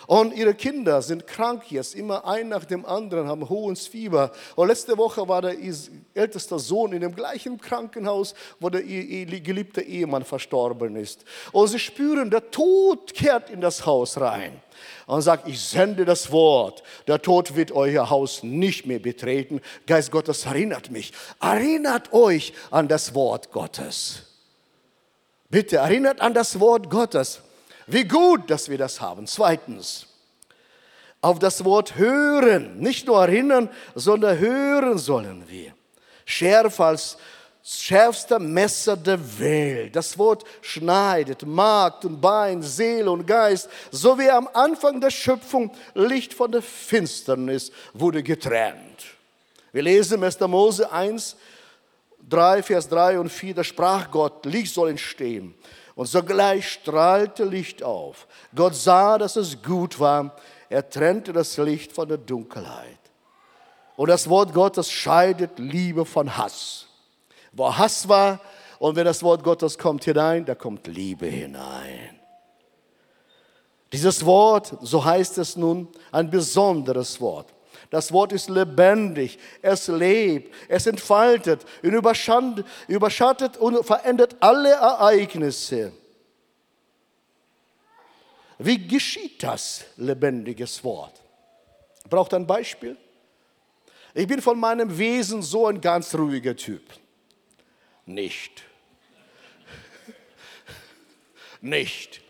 Und 0.07 0.33
ihre 0.35 0.53
Kinder 0.53 1.01
sind 1.01 1.27
krank 1.27 1.71
jetzt, 1.71 1.95
immer 1.95 2.25
ein 2.25 2.49
nach 2.49 2.65
dem 2.65 2.85
anderen, 2.85 3.27
haben 3.27 3.47
hohes 3.49 3.87
Fieber. 3.87 4.31
Und 4.55 4.67
letzte 4.67 4.97
Woche 4.97 5.27
war 5.27 5.41
der 5.41 5.55
älteste 6.13 6.59
Sohn 6.59 6.93
in 6.93 7.01
dem 7.01 7.15
gleichen 7.15 7.59
Krankenhaus, 7.59 8.33
wo 8.59 8.69
der 8.69 8.81
geliebte 8.83 9.81
Ehemann 9.81 10.25
verstorben 10.25 10.95
ist. 10.95 11.23
Und 11.51 11.67
sie 11.67 11.79
spüren, 11.79 12.29
der 12.29 12.51
Tod 12.51 13.13
kehrt 13.13 13.49
in 13.49 13.61
das 13.61 13.85
Haus 13.85 14.19
rein. 14.19 14.61
Und 15.05 15.21
sagt, 15.21 15.47
ich 15.47 15.61
sende 15.61 16.03
das 16.03 16.31
Wort. 16.31 16.83
Der 17.07 17.21
Tod 17.21 17.55
wird 17.55 17.71
euer 17.71 18.09
Haus 18.09 18.43
nicht 18.43 18.85
mehr 18.85 18.99
betreten. 18.99 19.61
Geist 19.85 20.11
Gottes 20.11 20.45
erinnert 20.45 20.91
mich. 20.91 21.13
Erinnert 21.41 22.11
euch 22.11 22.53
an 22.71 22.87
das 22.87 23.13
Wort 23.13 23.51
Gottes. 23.51 24.23
Bitte 25.49 25.77
erinnert 25.77 26.19
an 26.19 26.33
das 26.33 26.59
Wort 26.59 26.89
Gottes. 26.89 27.41
Wie 27.87 28.05
gut, 28.05 28.49
dass 28.49 28.69
wir 28.69 28.77
das 28.77 29.01
haben. 29.01 29.27
Zweitens, 29.27 30.07
auf 31.21 31.39
das 31.39 31.63
Wort 31.63 31.95
hören, 31.95 32.79
nicht 32.79 33.07
nur 33.07 33.21
erinnern, 33.21 33.69
sondern 33.95 34.37
hören 34.39 34.97
sollen 34.97 35.43
wir. 35.47 35.73
Schärfer 36.25 36.85
als 36.85 37.17
schärfster 37.63 38.39
Messer 38.39 38.97
der 38.97 39.39
Welt. 39.39 39.95
Das 39.95 40.17
Wort 40.17 40.43
schneidet 40.61 41.45
Markt 41.45 42.03
und 42.03 42.19
Bein, 42.19 42.61
Seele 42.61 43.09
und 43.09 43.25
Geist, 43.25 43.69
so 43.89 44.19
wie 44.19 44.29
am 44.29 44.49
Anfang 44.53 44.99
der 44.99 45.11
Schöpfung 45.11 45.71
Licht 45.93 46.33
von 46.33 46.51
der 46.51 46.61
Finsternis 46.61 47.71
wurde 47.93 48.21
getrennt. 48.21 49.05
Wir 49.71 49.83
lesen 49.83 50.23
1. 50.23 50.39
Mose 50.41 50.91
1, 50.91 51.37
3, 52.33 52.63
Vers 52.63 52.89
3 52.89 53.19
und 53.19 53.29
4, 53.29 53.53
da 53.53 53.63
sprach 53.63 54.09
Gott, 54.09 54.45
Licht 54.45 54.73
soll 54.73 54.89
entstehen. 54.89 55.53
Und 55.95 56.07
sogleich 56.07 56.67
strahlte 56.67 57.43
Licht 57.43 57.83
auf. 57.83 58.27
Gott 58.55 58.75
sah, 58.75 59.19
dass 59.19 59.35
es 59.35 59.61
gut 59.61 59.99
war. 59.99 60.35
Er 60.67 60.89
trennte 60.89 61.31
das 61.31 61.55
Licht 61.57 61.91
von 61.91 62.07
der 62.07 62.17
Dunkelheit. 62.17 62.97
Und 63.95 64.09
das 64.09 64.27
Wort 64.27 64.53
Gottes 64.53 64.91
scheidet 64.91 65.59
Liebe 65.59 66.05
von 66.05 66.35
Hass. 66.35 66.87
Wo 67.51 67.77
Hass 67.77 68.09
war 68.09 68.39
und 68.79 68.95
wenn 68.95 69.05
das 69.05 69.21
Wort 69.21 69.43
Gottes 69.43 69.77
kommt 69.77 70.03
hinein, 70.03 70.45
da 70.45 70.55
kommt 70.55 70.87
Liebe 70.87 71.27
hinein. 71.27 72.19
Dieses 73.91 74.25
Wort, 74.25 74.75
so 74.81 75.05
heißt 75.05 75.37
es 75.37 75.55
nun, 75.55 75.87
ein 76.11 76.31
besonderes 76.31 77.21
Wort. 77.21 77.53
Das 77.93 78.11
Wort 78.11 78.31
ist 78.31 78.49
lebendig, 78.49 79.37
es 79.61 79.87
lebt, 79.87 80.51
es 80.67 80.87
entfaltet, 80.87 81.63
überschattet 81.83 83.57
und 83.57 83.85
verändert 83.85 84.35
alle 84.39 84.71
Ereignisse. 84.71 85.93
Wie 88.57 88.87
geschieht 88.87 89.43
das 89.43 89.85
lebendiges 89.95 90.83
Wort? 90.83 91.21
Braucht 92.09 92.33
ein 92.33 92.47
Beispiel? 92.47 92.97
Ich 94.15 94.25
bin 94.25 94.41
von 94.41 94.59
meinem 94.59 94.97
Wesen 94.97 95.43
so 95.43 95.67
ein 95.67 95.79
ganz 95.79 96.15
ruhiger 96.15 96.55
Typ. 96.55 96.81
Nicht. 98.07 98.63
Nicht. 101.61 102.22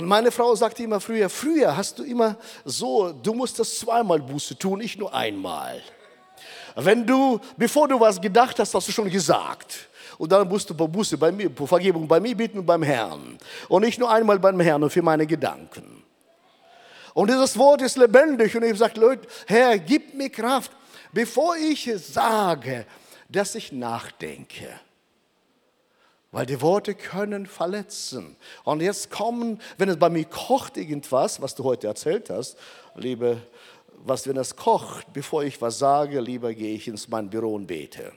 Und 0.00 0.08
meine 0.08 0.30
Frau 0.30 0.54
sagte 0.54 0.82
immer 0.82 0.98
früher, 0.98 1.28
früher 1.28 1.76
hast 1.76 1.98
du 1.98 2.04
immer 2.04 2.38
so, 2.64 3.12
du 3.12 3.34
musst 3.34 3.58
das 3.58 3.80
zweimal 3.80 4.18
Buße 4.18 4.56
tun, 4.56 4.78
nicht 4.78 4.98
nur 4.98 5.12
einmal. 5.12 5.82
Wenn 6.74 7.06
du, 7.06 7.38
bevor 7.58 7.86
du 7.86 8.00
was 8.00 8.18
gedacht 8.18 8.58
hast, 8.58 8.72
hast 8.72 8.88
du 8.88 8.92
schon 8.92 9.10
gesagt. 9.10 9.90
Und 10.16 10.32
dann 10.32 10.48
musst 10.48 10.70
du 10.70 10.74
Buße 10.74 11.18
bei 11.18 11.30
mir, 11.30 11.50
Vergebung 11.50 12.08
bei 12.08 12.18
mir 12.18 12.34
bitten 12.34 12.60
und 12.60 12.64
beim 12.64 12.82
Herrn. 12.82 13.36
Und 13.68 13.82
nicht 13.82 13.98
nur 13.98 14.10
einmal 14.10 14.38
beim 14.38 14.58
Herrn 14.60 14.82
und 14.82 14.88
für 14.88 15.02
meine 15.02 15.26
Gedanken. 15.26 16.02
Und 17.12 17.28
dieses 17.28 17.58
Wort 17.58 17.82
ist 17.82 17.98
lebendig 17.98 18.56
und 18.56 18.62
ich 18.62 18.78
sage, 18.78 18.98
Leute, 18.98 19.28
Herr, 19.46 19.78
gib 19.78 20.14
mir 20.14 20.30
Kraft, 20.30 20.72
bevor 21.12 21.56
ich 21.56 21.92
sage, 21.98 22.86
dass 23.28 23.54
ich 23.54 23.70
nachdenke. 23.70 24.80
Weil 26.32 26.46
die 26.46 26.60
Worte 26.60 26.94
können 26.94 27.46
verletzen. 27.46 28.36
Und 28.62 28.82
jetzt 28.82 29.10
kommen, 29.10 29.60
wenn 29.78 29.88
es 29.88 29.98
bei 29.98 30.08
mir 30.08 30.24
kocht 30.24 30.76
irgendwas, 30.76 31.42
was 31.42 31.54
du 31.54 31.64
heute 31.64 31.88
erzählt 31.88 32.30
hast, 32.30 32.56
liebe, 32.94 33.42
was 34.04 34.26
wenn 34.28 34.36
es 34.36 34.54
kocht, 34.54 35.12
bevor 35.12 35.42
ich 35.42 35.60
was 35.60 35.78
sage, 35.78 36.20
lieber 36.20 36.54
gehe 36.54 36.74
ich 36.74 36.86
ins 36.86 37.08
mein 37.08 37.28
Büro 37.28 37.54
und 37.54 37.66
bete. 37.66 38.12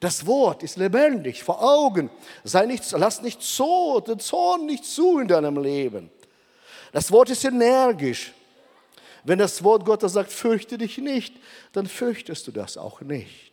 Das 0.00 0.24
Wort 0.26 0.62
ist 0.62 0.78
lebendig 0.78 1.44
vor 1.44 1.62
Augen. 1.62 2.10
Sei 2.42 2.64
nicht, 2.64 2.90
lass 2.92 3.20
nicht 3.20 3.42
so, 3.42 4.00
den 4.00 4.18
Zorn 4.18 4.64
nicht 4.64 4.86
zu 4.86 5.18
in 5.18 5.28
deinem 5.28 5.62
Leben. 5.62 6.10
Das 6.92 7.12
Wort 7.12 7.28
ist 7.28 7.44
energisch. 7.44 8.32
Wenn 9.24 9.38
das 9.38 9.62
Wort 9.62 9.84
Gottes 9.84 10.14
sagt, 10.14 10.32
fürchte 10.32 10.78
dich 10.78 10.96
nicht, 10.96 11.34
dann 11.72 11.86
fürchtest 11.86 12.46
du 12.46 12.52
das 12.52 12.78
auch 12.78 13.02
nicht. 13.02 13.49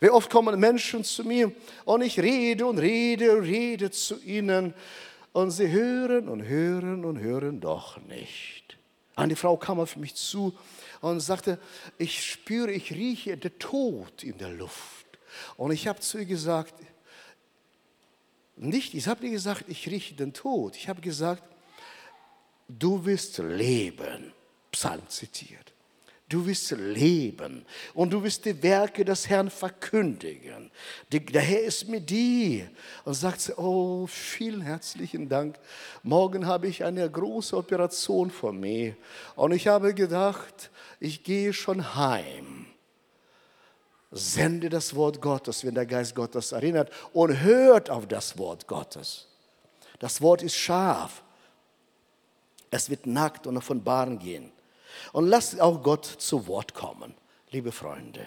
Wie 0.00 0.10
oft 0.10 0.30
kommen 0.30 0.58
Menschen 0.58 1.04
zu 1.04 1.24
mir 1.24 1.52
und 1.84 2.02
ich 2.02 2.20
rede 2.20 2.66
und 2.66 2.78
rede 2.78 3.36
und 3.36 3.44
rede 3.44 3.90
zu 3.90 4.20
ihnen 4.22 4.74
und 5.32 5.50
sie 5.50 5.68
hören 5.68 6.28
und 6.28 6.42
hören 6.42 7.04
und 7.04 7.18
hören 7.18 7.60
doch 7.60 7.98
nicht. 8.02 8.78
Eine 9.14 9.36
Frau 9.36 9.56
kam 9.56 9.80
auf 9.80 9.96
mich 9.96 10.14
zu 10.14 10.56
und 11.00 11.20
sagte, 11.20 11.58
ich 11.98 12.24
spüre, 12.24 12.70
ich 12.72 12.92
rieche 12.92 13.36
den 13.36 13.58
Tod 13.58 14.22
in 14.22 14.36
der 14.38 14.50
Luft. 14.50 15.06
Und 15.56 15.72
ich 15.72 15.88
habe 15.88 16.00
zu 16.00 16.18
ihr 16.18 16.26
gesagt, 16.26 16.74
nicht, 18.56 18.94
ich 18.94 19.06
habe 19.06 19.22
nicht 19.22 19.32
gesagt, 19.32 19.64
ich 19.68 19.86
rieche 19.88 20.14
den 20.14 20.32
Tod. 20.32 20.76
Ich 20.76 20.88
habe 20.88 21.00
gesagt, 21.00 21.42
du 22.68 23.04
wirst 23.04 23.38
leben. 23.38 24.32
Psalm 24.72 25.08
zitiert. 25.08 25.72
Du 26.28 26.44
wirst 26.44 26.72
leben 26.72 27.64
und 27.94 28.12
du 28.12 28.20
wirst 28.20 28.44
die 28.44 28.60
Werke 28.60 29.04
des 29.04 29.28
Herrn 29.28 29.48
verkündigen. 29.48 30.72
Der 31.12 31.40
Herr 31.40 31.60
ist 31.60 31.88
mit 31.88 32.10
dir 32.10 32.68
und 33.04 33.14
sagt, 33.14 33.52
oh, 33.56 34.08
vielen 34.08 34.60
herzlichen 34.60 35.28
Dank. 35.28 35.56
Morgen 36.02 36.44
habe 36.46 36.66
ich 36.66 36.82
eine 36.82 37.08
große 37.08 37.56
Operation 37.56 38.32
vor 38.32 38.52
mir 38.52 38.96
und 39.36 39.52
ich 39.52 39.68
habe 39.68 39.94
gedacht, 39.94 40.70
ich 40.98 41.22
gehe 41.22 41.52
schon 41.52 41.94
heim. 41.94 42.66
Sende 44.10 44.68
das 44.68 44.96
Wort 44.96 45.20
Gottes, 45.20 45.64
wenn 45.64 45.76
der 45.76 45.86
Geist 45.86 46.16
Gottes 46.16 46.50
erinnert 46.50 46.90
und 47.12 47.40
hört 47.40 47.88
auf 47.88 48.08
das 48.08 48.36
Wort 48.36 48.66
Gottes. 48.66 49.28
Das 50.00 50.20
Wort 50.20 50.42
ist 50.42 50.56
scharf. 50.56 51.22
Es 52.68 52.90
wird 52.90 53.06
nackt 53.06 53.46
und 53.46 53.62
von 53.62 53.84
Bahn 53.84 54.18
gehen. 54.18 54.50
Und 55.12 55.28
lasst 55.28 55.60
auch 55.60 55.82
Gott 55.82 56.04
zu 56.04 56.46
Wort 56.46 56.74
kommen, 56.74 57.14
liebe 57.50 57.72
Freunde. 57.72 58.24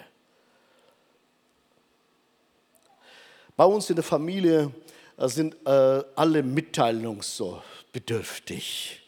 Bei 3.56 3.64
uns 3.64 3.88
in 3.90 3.96
der 3.96 4.04
Familie 4.04 4.70
äh, 5.16 5.28
sind 5.28 5.56
äh, 5.66 6.04
alle 6.14 6.42
mitteilungsbedürftig. 6.42 9.02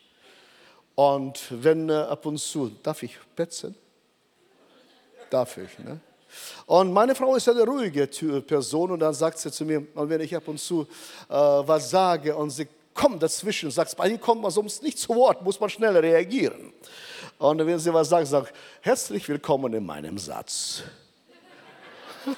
Und 0.95 1.41
wenn 1.51 1.89
äh, 1.89 1.95
ab 1.95 2.27
und 2.27 2.39
zu, 2.39 2.69
darf 2.83 3.03
ich 3.03 3.17
petzen? 3.35 3.75
Darf 5.31 5.57
ich, 5.57 5.79
ne? 5.79 5.99
Und 6.67 6.93
meine 6.93 7.15
Frau 7.15 7.35
ist 7.35 7.49
eine 7.49 7.63
ruhige 7.63 8.07
Person 8.07 8.91
und 8.91 9.01
dann 9.01 9.15
sagt 9.15 9.39
sie 9.39 9.51
zu 9.51 9.65
mir, 9.65 9.87
und 9.95 10.09
wenn 10.09 10.21
ich 10.21 10.35
ab 10.35 10.49
und 10.49 10.59
zu 10.59 10.87
äh, 11.29 11.35
was 11.35 11.91
sage 11.91 12.35
und 12.35 12.51
sie 12.51 12.69
kommt 12.95 13.23
dazwischen 13.23 13.71
sagt, 13.71 13.97
bei 13.97 14.09
ihnen 14.09 14.21
kommt 14.21 14.43
man 14.43 14.51
sonst 14.51 14.83
nicht 14.83 14.99
zu 14.99 15.15
Wort, 15.15 15.43
muss 15.43 15.61
man 15.61 15.71
schnell 15.71 15.97
reagieren. 15.97 16.73
Und 17.43 17.59
wenn 17.67 17.79
sie 17.81 17.93
was 17.93 18.09
sagt, 18.09 18.29
sagt, 18.29 18.55
herzlich 18.83 19.29
willkommen 19.29 19.73
in 19.75 19.85
meinem 19.85 20.17
Satz. 20.17 20.85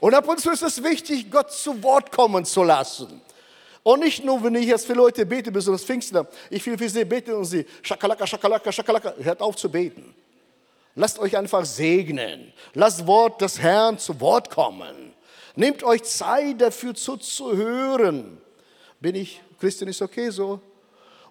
und 0.00 0.14
ab 0.14 0.28
und 0.28 0.40
zu 0.40 0.50
ist 0.50 0.62
es 0.62 0.82
wichtig, 0.82 1.30
Gott 1.30 1.52
zu 1.52 1.80
Wort 1.84 2.10
kommen 2.10 2.44
zu 2.44 2.64
lassen. 2.64 3.20
Und 3.84 4.00
nicht 4.00 4.24
nur, 4.24 4.42
wenn 4.42 4.56
ich 4.56 4.66
jetzt 4.66 4.84
für 4.84 4.94
Leute 4.94 5.24
bete, 5.24 5.52
besonders 5.52 5.84
Pfingstler, 5.84 6.26
ich 6.50 6.66
will 6.66 6.76
für 6.76 6.88
sie 6.88 7.04
beten 7.04 7.34
und 7.34 7.44
sie, 7.44 7.64
schakalaka, 7.82 8.26
schakalaka, 8.26 8.72
schakalaka, 8.72 9.14
hört 9.20 9.40
auf 9.40 9.54
zu 9.54 9.70
beten. 9.70 10.12
Lasst 10.96 11.20
euch 11.20 11.36
einfach 11.36 11.64
segnen. 11.64 12.52
Lasst 12.72 13.06
Wort 13.06 13.40
des 13.40 13.60
Herrn 13.60 13.96
zu 13.96 14.20
Wort 14.20 14.50
kommen. 14.50 15.14
Nehmt 15.54 15.84
euch 15.84 16.02
Zeit 16.02 16.60
dafür 16.60 16.96
zuzuhören. 16.96 18.38
Bin 18.98 19.14
ich, 19.14 19.40
Christian 19.60 19.88
ist 19.88 20.02
okay 20.02 20.30
so? 20.30 20.60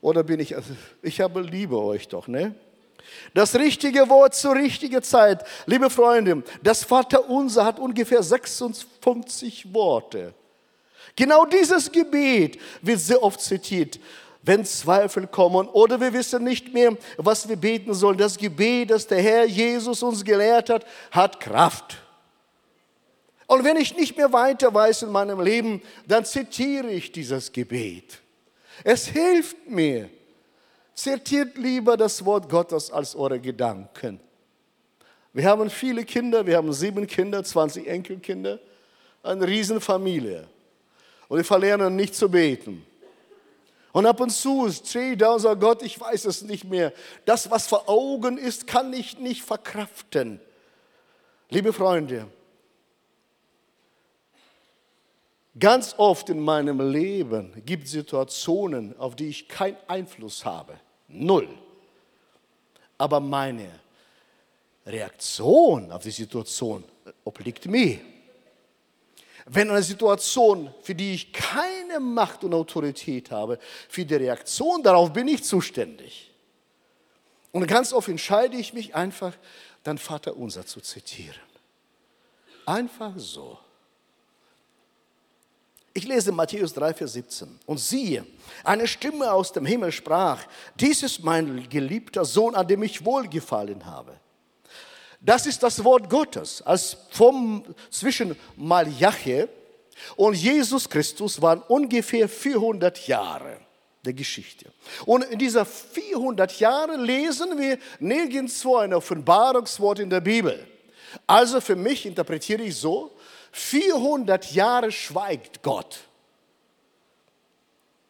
Oder 0.04 0.22
bin 0.24 0.42
ich, 0.42 0.54
ich 1.02 1.22
habe 1.22 1.42
liebe 1.42 1.80
euch 1.82 2.10
doch, 2.10 2.28
ne? 2.28 2.54
Das 3.34 3.56
richtige 3.56 4.10
Wort 4.10 4.36
zur 4.36 4.56
richtigen 4.56 5.02
Zeit. 5.02 5.46
Liebe 5.66 5.90
Freunde, 5.90 6.44
das 6.62 6.84
Vaterunser 6.84 7.64
hat 7.64 7.80
ungefähr 7.80 8.22
56 8.22 9.74
Worte. 9.74 10.34
Genau 11.16 11.46
dieses 11.46 11.90
Gebet 11.90 12.60
wird 12.82 13.00
sehr 13.00 13.24
oft 13.24 13.40
zitiert 13.40 14.00
wenn 14.46 14.66
Zweifel 14.66 15.26
kommen 15.26 15.70
oder 15.70 16.02
wir 16.02 16.12
wissen 16.12 16.44
nicht 16.44 16.74
mehr, 16.74 16.98
was 17.16 17.48
wir 17.48 17.56
beten 17.56 17.94
sollen. 17.94 18.18
Das 18.18 18.38
Gebet, 18.38 18.92
das 18.92 19.08
der 19.08 19.22
Herr 19.22 19.46
Jesus 19.46 20.04
uns 20.04 20.22
gelehrt 20.22 20.70
hat, 20.70 20.86
hat 21.12 21.40
Kraft. 21.40 21.96
Und 23.48 23.64
wenn 23.64 23.78
ich 23.78 23.96
nicht 23.96 24.18
mehr 24.18 24.34
weiter 24.34 24.74
weiß 24.74 25.04
in 25.04 25.14
meinem 25.14 25.40
Leben, 25.40 25.82
dann 26.06 26.26
zitiere 26.26 26.92
ich 26.92 27.14
dieses 27.14 27.54
Gebet. 27.54 28.23
Es 28.84 29.08
hilft 29.08 29.70
mir. 29.70 30.10
Zitiert 30.94 31.58
lieber 31.58 31.98
das 31.98 32.24
Wort 32.24 32.50
Gottes 32.50 32.92
als 32.92 33.16
eure 33.16 33.40
Gedanken. 33.40 34.20
Wir 35.32 35.46
haben 35.46 35.70
viele 35.70 36.06
Kinder, 36.06 36.46
wir 36.46 36.58
haben 36.58 36.72
sieben 36.72 37.08
Kinder, 37.08 37.44
20 37.44 37.88
Enkelkinder, 37.88 38.60
eine 39.24 39.48
Riesenfamilie. 39.48 40.48
Und 41.28 41.38
wir 41.38 41.46
verlernen 41.46 41.96
nicht 41.96 42.14
zu 42.14 42.30
beten. 42.30 42.86
Und 43.92 44.06
ab 44.06 44.20
und 44.20 44.30
zu 44.30 44.72
stehe 44.72 45.14
ich 45.14 45.18
da 45.18 45.34
und 45.34 45.40
sage, 45.40 45.60
Gott, 45.60 45.82
ich 45.82 46.00
weiß 46.00 46.26
es 46.26 46.44
nicht 46.44 46.66
mehr. 46.66 46.94
Das, 47.26 47.50
was 47.50 47.68
vor 47.68 47.90
Augen 47.90 48.38
ist, 48.38 48.68
kann 48.68 48.94
ich 48.94 49.18
nicht 49.18 49.44
verkraften. 49.44 50.40
Liebe 51.50 51.74
Freunde, 51.74 52.28
ganz 55.60 55.96
oft 55.98 56.30
in 56.30 56.40
meinem 56.40 56.92
Leben 56.92 57.54
gibt 57.66 57.86
es 57.86 57.92
Situationen, 57.92 58.98
auf 58.98 59.16
die 59.16 59.30
ich 59.30 59.48
keinen 59.48 59.78
Einfluss 59.88 60.46
habe. 60.46 60.80
Null. 61.08 61.48
Aber 62.98 63.20
meine 63.20 63.70
Reaktion 64.86 65.92
auf 65.92 66.04
die 66.04 66.12
Situation 66.12 66.84
obliegt 67.24 67.66
mir. 67.66 68.00
Wenn 69.46 69.70
eine 69.70 69.84
Situation, 69.84 70.74
für 70.82 70.96
die 70.96 71.14
ich 71.14 71.34
keine 71.34 72.00
Macht 72.00 72.44
und 72.44 72.54
Autorität 72.54 73.30
habe, 73.32 73.60
für 73.90 74.06
die 74.06 74.16
Reaktion 74.16 74.82
darauf 74.82 75.12
bin 75.12 75.28
ich 75.28 75.44
zuständig. 75.44 76.32
Und 77.52 77.68
ganz 77.68 77.94
oft 77.94 78.08
entscheide 78.08 78.58
ich 78.58 78.74
mich 78.74 78.96
einfach, 78.96 79.34
dann 79.84 79.98
Vater 79.98 80.38
unser 80.38 80.66
zu 80.66 80.80
zitieren. 80.80 81.40
Einfach 82.66 83.14
so. 83.18 83.60
Ich 85.96 86.06
lese 86.06 86.32
Matthäus 86.32 86.74
3, 86.74 86.94
Vers 86.96 87.14
17. 87.14 87.60
Und 87.68 87.80
siehe, 87.80 88.26
eine 88.64 88.88
Stimme 88.88 89.32
aus 89.32 89.52
dem 89.52 89.66
Himmel 89.66 89.92
sprach, 89.92 90.40
dies 90.76 91.04
ist 91.04 91.24
mein 91.24 91.70
geliebter 91.70 92.26
Sohn, 92.26 92.56
an 92.56 92.68
dem 92.68 92.82
ich 92.82 93.06
wohlgefallen 93.06 93.86
habe. 93.86 94.20
Das 95.22 95.46
ist 95.46 95.62
das 95.62 95.84
Wort 95.84 96.10
Gottes. 96.10 96.64
Als 96.64 96.98
vom, 97.12 97.64
zwischen 97.92 98.36
Malachi 98.56 99.46
und 100.16 100.34
Jesus 100.34 100.90
Christus 100.90 101.40
waren 101.40 101.62
ungefähr 101.68 102.28
400 102.28 103.08
Jahre 103.08 103.58
der 104.04 104.14
Geschichte. 104.14 104.66
Und 105.06 105.24
in 105.26 105.38
dieser 105.38 105.64
400 105.64 106.60
Jahre 106.60 106.98
lesen 106.98 107.58
wir 107.58 107.78
nirgendwo 108.00 108.78
ein 108.78 108.94
Offenbarungswort 108.94 110.00
in 110.00 110.10
der 110.10 110.22
Bibel. 110.22 110.68
Also 111.28 111.62
für 111.62 111.76
mich 111.76 112.06
interpretiere 112.06 112.64
ich 112.64 112.76
so, 112.76 113.12
400 113.54 114.52
Jahre 114.52 114.92
schweigt 114.92 115.62
Gott. 115.62 116.02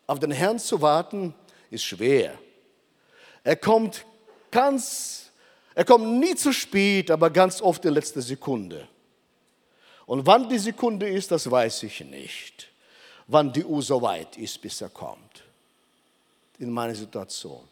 Auf 0.07 0.19
den 0.19 0.31
Herrn 0.31 0.57
zu 0.57 0.81
warten 0.81 1.35
ist 1.69 1.83
schwer. 1.83 2.37
Er 3.43 3.55
kommt 3.55 4.05
ganz 4.51 5.23
er 5.75 5.85
kommt 5.85 6.05
nie 6.05 6.35
zu 6.35 6.53
spät, 6.53 7.09
aber 7.09 7.29
ganz 7.29 7.61
oft 7.61 7.83
in 7.85 7.93
letzter 7.93 8.21
Sekunde. 8.21 8.87
Und 10.05 10.25
wann 10.25 10.49
die 10.49 10.59
Sekunde 10.59 11.09
ist, 11.09 11.31
das 11.31 11.49
weiß 11.49 11.83
ich 11.83 12.01
nicht. 12.01 12.69
Wann 13.27 13.51
die 13.51 13.63
Uhr 13.63 13.81
so 13.81 14.01
weit 14.01 14.37
ist, 14.37 14.61
bis 14.61 14.81
er 14.81 14.89
kommt. 14.89 15.43
In 16.59 16.69
meiner 16.69 16.93
Situation. 16.93 17.67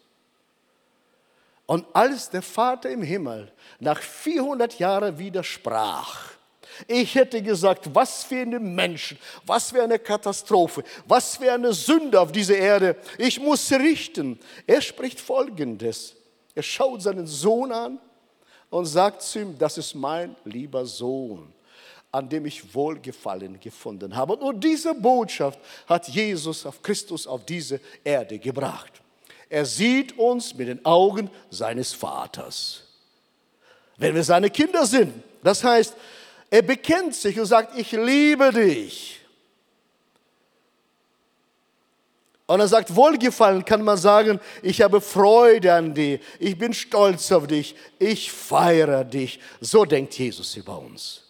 Und 1.66 1.86
als 1.92 2.28
der 2.28 2.42
Vater 2.42 2.90
im 2.90 3.02
Himmel 3.02 3.52
nach 3.78 4.00
400 4.00 4.78
Jahren 4.78 5.18
widersprach, 5.18 6.32
ich 6.86 7.14
hätte 7.14 7.42
gesagt, 7.42 7.94
was 7.94 8.24
für 8.24 8.40
eine 8.40 8.60
Menschen, 8.60 9.18
was 9.44 9.70
für 9.70 9.82
eine 9.82 9.98
Katastrophe, 9.98 10.84
was 11.06 11.36
für 11.36 11.52
eine 11.52 11.72
Sünde 11.72 12.20
auf 12.20 12.32
dieser 12.32 12.56
Erde. 12.56 12.96
Ich 13.18 13.40
muss 13.40 13.70
richten. 13.72 14.38
Er 14.66 14.80
spricht 14.80 15.20
Folgendes. 15.20 16.14
Er 16.54 16.62
schaut 16.62 17.02
seinen 17.02 17.26
Sohn 17.26 17.72
an 17.72 17.98
und 18.70 18.86
sagt 18.86 19.22
zu 19.22 19.40
ihm, 19.40 19.58
das 19.58 19.78
ist 19.78 19.94
mein 19.94 20.34
lieber 20.44 20.84
Sohn, 20.86 21.52
an 22.10 22.28
dem 22.28 22.46
ich 22.46 22.74
Wohlgefallen 22.74 23.60
gefunden 23.60 24.14
habe. 24.14 24.36
Und 24.36 24.62
diese 24.62 24.94
Botschaft 24.94 25.58
hat 25.86 26.08
Jesus 26.08 26.66
auf 26.66 26.82
Christus 26.82 27.26
auf 27.26 27.44
diese 27.44 27.80
Erde 28.04 28.38
gebracht. 28.38 28.92
Er 29.48 29.66
sieht 29.66 30.18
uns 30.18 30.54
mit 30.54 30.68
den 30.68 30.84
Augen 30.84 31.30
seines 31.50 31.92
Vaters. 31.92 32.84
Wenn 33.98 34.14
wir 34.14 34.24
seine 34.24 34.48
Kinder 34.48 34.86
sind, 34.86 35.12
das 35.42 35.62
heißt, 35.62 35.94
er 36.52 36.60
bekennt 36.60 37.14
sich 37.14 37.40
und 37.40 37.46
sagt, 37.46 37.78
ich 37.78 37.92
liebe 37.92 38.52
dich. 38.52 39.18
Und 42.46 42.60
er 42.60 42.68
sagt, 42.68 42.94
wohlgefallen 42.94 43.64
kann 43.64 43.82
man 43.82 43.96
sagen, 43.96 44.38
ich 44.62 44.82
habe 44.82 45.00
Freude 45.00 45.72
an 45.72 45.94
dir, 45.94 46.20
ich 46.38 46.58
bin 46.58 46.74
stolz 46.74 47.32
auf 47.32 47.46
dich, 47.46 47.74
ich 47.98 48.30
feiere 48.30 49.02
dich. 49.02 49.40
So 49.62 49.86
denkt 49.86 50.18
Jesus 50.18 50.54
über 50.56 50.78
uns. 50.78 51.22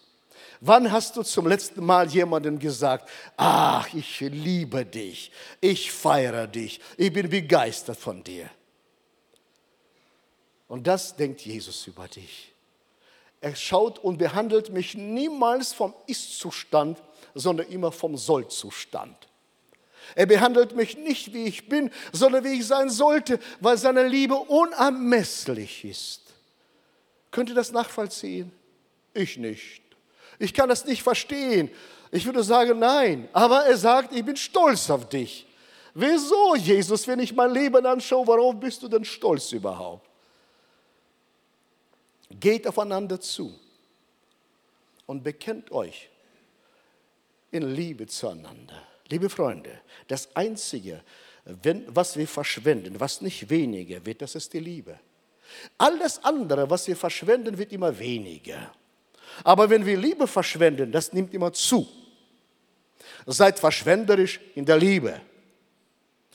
Wann 0.59 0.91
hast 0.91 1.15
du 1.15 1.23
zum 1.23 1.47
letzten 1.47 1.85
Mal 1.85 2.09
jemandem 2.09 2.59
gesagt, 2.59 3.09
ach, 3.37 3.93
ich 3.93 4.19
liebe 4.19 4.85
dich, 4.85 5.31
ich 5.61 5.93
feiere 5.93 6.47
dich, 6.47 6.81
ich 6.97 7.13
bin 7.13 7.29
begeistert 7.29 7.97
von 7.97 8.21
dir? 8.25 8.49
Und 10.67 10.85
das 10.85 11.15
denkt 11.15 11.39
Jesus 11.45 11.87
über 11.87 12.09
dich. 12.09 12.52
Er 13.43 13.57
schaut 13.57 13.99
und 13.99 14.19
behandelt 14.19 14.69
mich 14.69 14.95
niemals 14.95 15.73
vom 15.73 15.93
Ist-Zustand, 16.07 17.03
sondern 17.35 17.67
immer 17.67 17.91
vom 17.91 18.15
Soll-Zustand. 18.15 19.17
Er 20.15 20.27
behandelt 20.27 20.77
mich 20.77 20.95
nicht, 20.95 21.33
wie 21.33 21.43
ich 21.43 21.67
bin, 21.67 21.91
sondern 22.13 22.45
wie 22.45 22.59
ich 22.59 22.65
sein 22.65 22.89
sollte, 22.89 23.39
weil 23.59 23.77
seine 23.77 24.07
Liebe 24.07 24.35
unermesslich 24.35 25.83
ist. 25.83 26.21
Könnt 27.31 27.49
ihr 27.49 27.55
das 27.55 27.73
nachvollziehen? 27.73 28.49
Ich 29.13 29.35
nicht. 29.35 29.81
Ich 30.39 30.53
kann 30.53 30.69
das 30.69 30.85
nicht 30.85 31.03
verstehen. 31.03 31.69
Ich 32.11 32.25
würde 32.25 32.43
sagen, 32.43 32.79
nein. 32.79 33.27
Aber 33.33 33.65
er 33.65 33.75
sagt, 33.75 34.15
ich 34.15 34.23
bin 34.23 34.37
stolz 34.37 34.89
auf 34.89 35.09
dich. 35.09 35.45
Wieso, 35.93 36.55
Jesus, 36.55 37.05
wenn 37.09 37.19
ich 37.19 37.35
mein 37.35 37.51
Leben 37.51 37.85
anschaue, 37.85 38.25
worauf 38.25 38.57
bist 38.57 38.81
du 38.83 38.87
denn 38.87 39.03
stolz 39.03 39.51
überhaupt? 39.51 40.12
Geht 42.39 42.67
aufeinander 42.67 43.19
zu 43.19 43.57
und 45.05 45.23
bekennt 45.23 45.71
euch 45.71 46.09
in 47.51 47.73
Liebe 47.73 48.07
zueinander. 48.07 48.81
Liebe 49.09 49.29
Freunde, 49.29 49.81
das 50.07 50.35
Einzige, 50.35 51.03
was 51.87 52.17
wir 52.17 52.27
verschwenden, 52.27 52.99
was 52.99 53.21
nicht 53.21 53.49
weniger 53.49 54.03
wird, 54.05 54.21
das 54.21 54.35
ist 54.35 54.53
die 54.53 54.59
Liebe. 54.59 54.99
Alles 55.77 56.23
andere, 56.23 56.69
was 56.69 56.87
wir 56.87 56.95
verschwenden, 56.95 57.57
wird 57.57 57.71
immer 57.71 57.97
weniger. 57.99 58.73
Aber 59.43 59.69
wenn 59.69 59.85
wir 59.85 59.97
Liebe 59.97 60.25
verschwenden, 60.25 60.91
das 60.91 61.13
nimmt 61.13 61.33
immer 61.33 61.53
zu. 61.53 61.87
Seid 63.25 63.59
verschwenderisch 63.59 64.39
in 64.55 64.65
der 64.65 64.77
Liebe. 64.77 65.21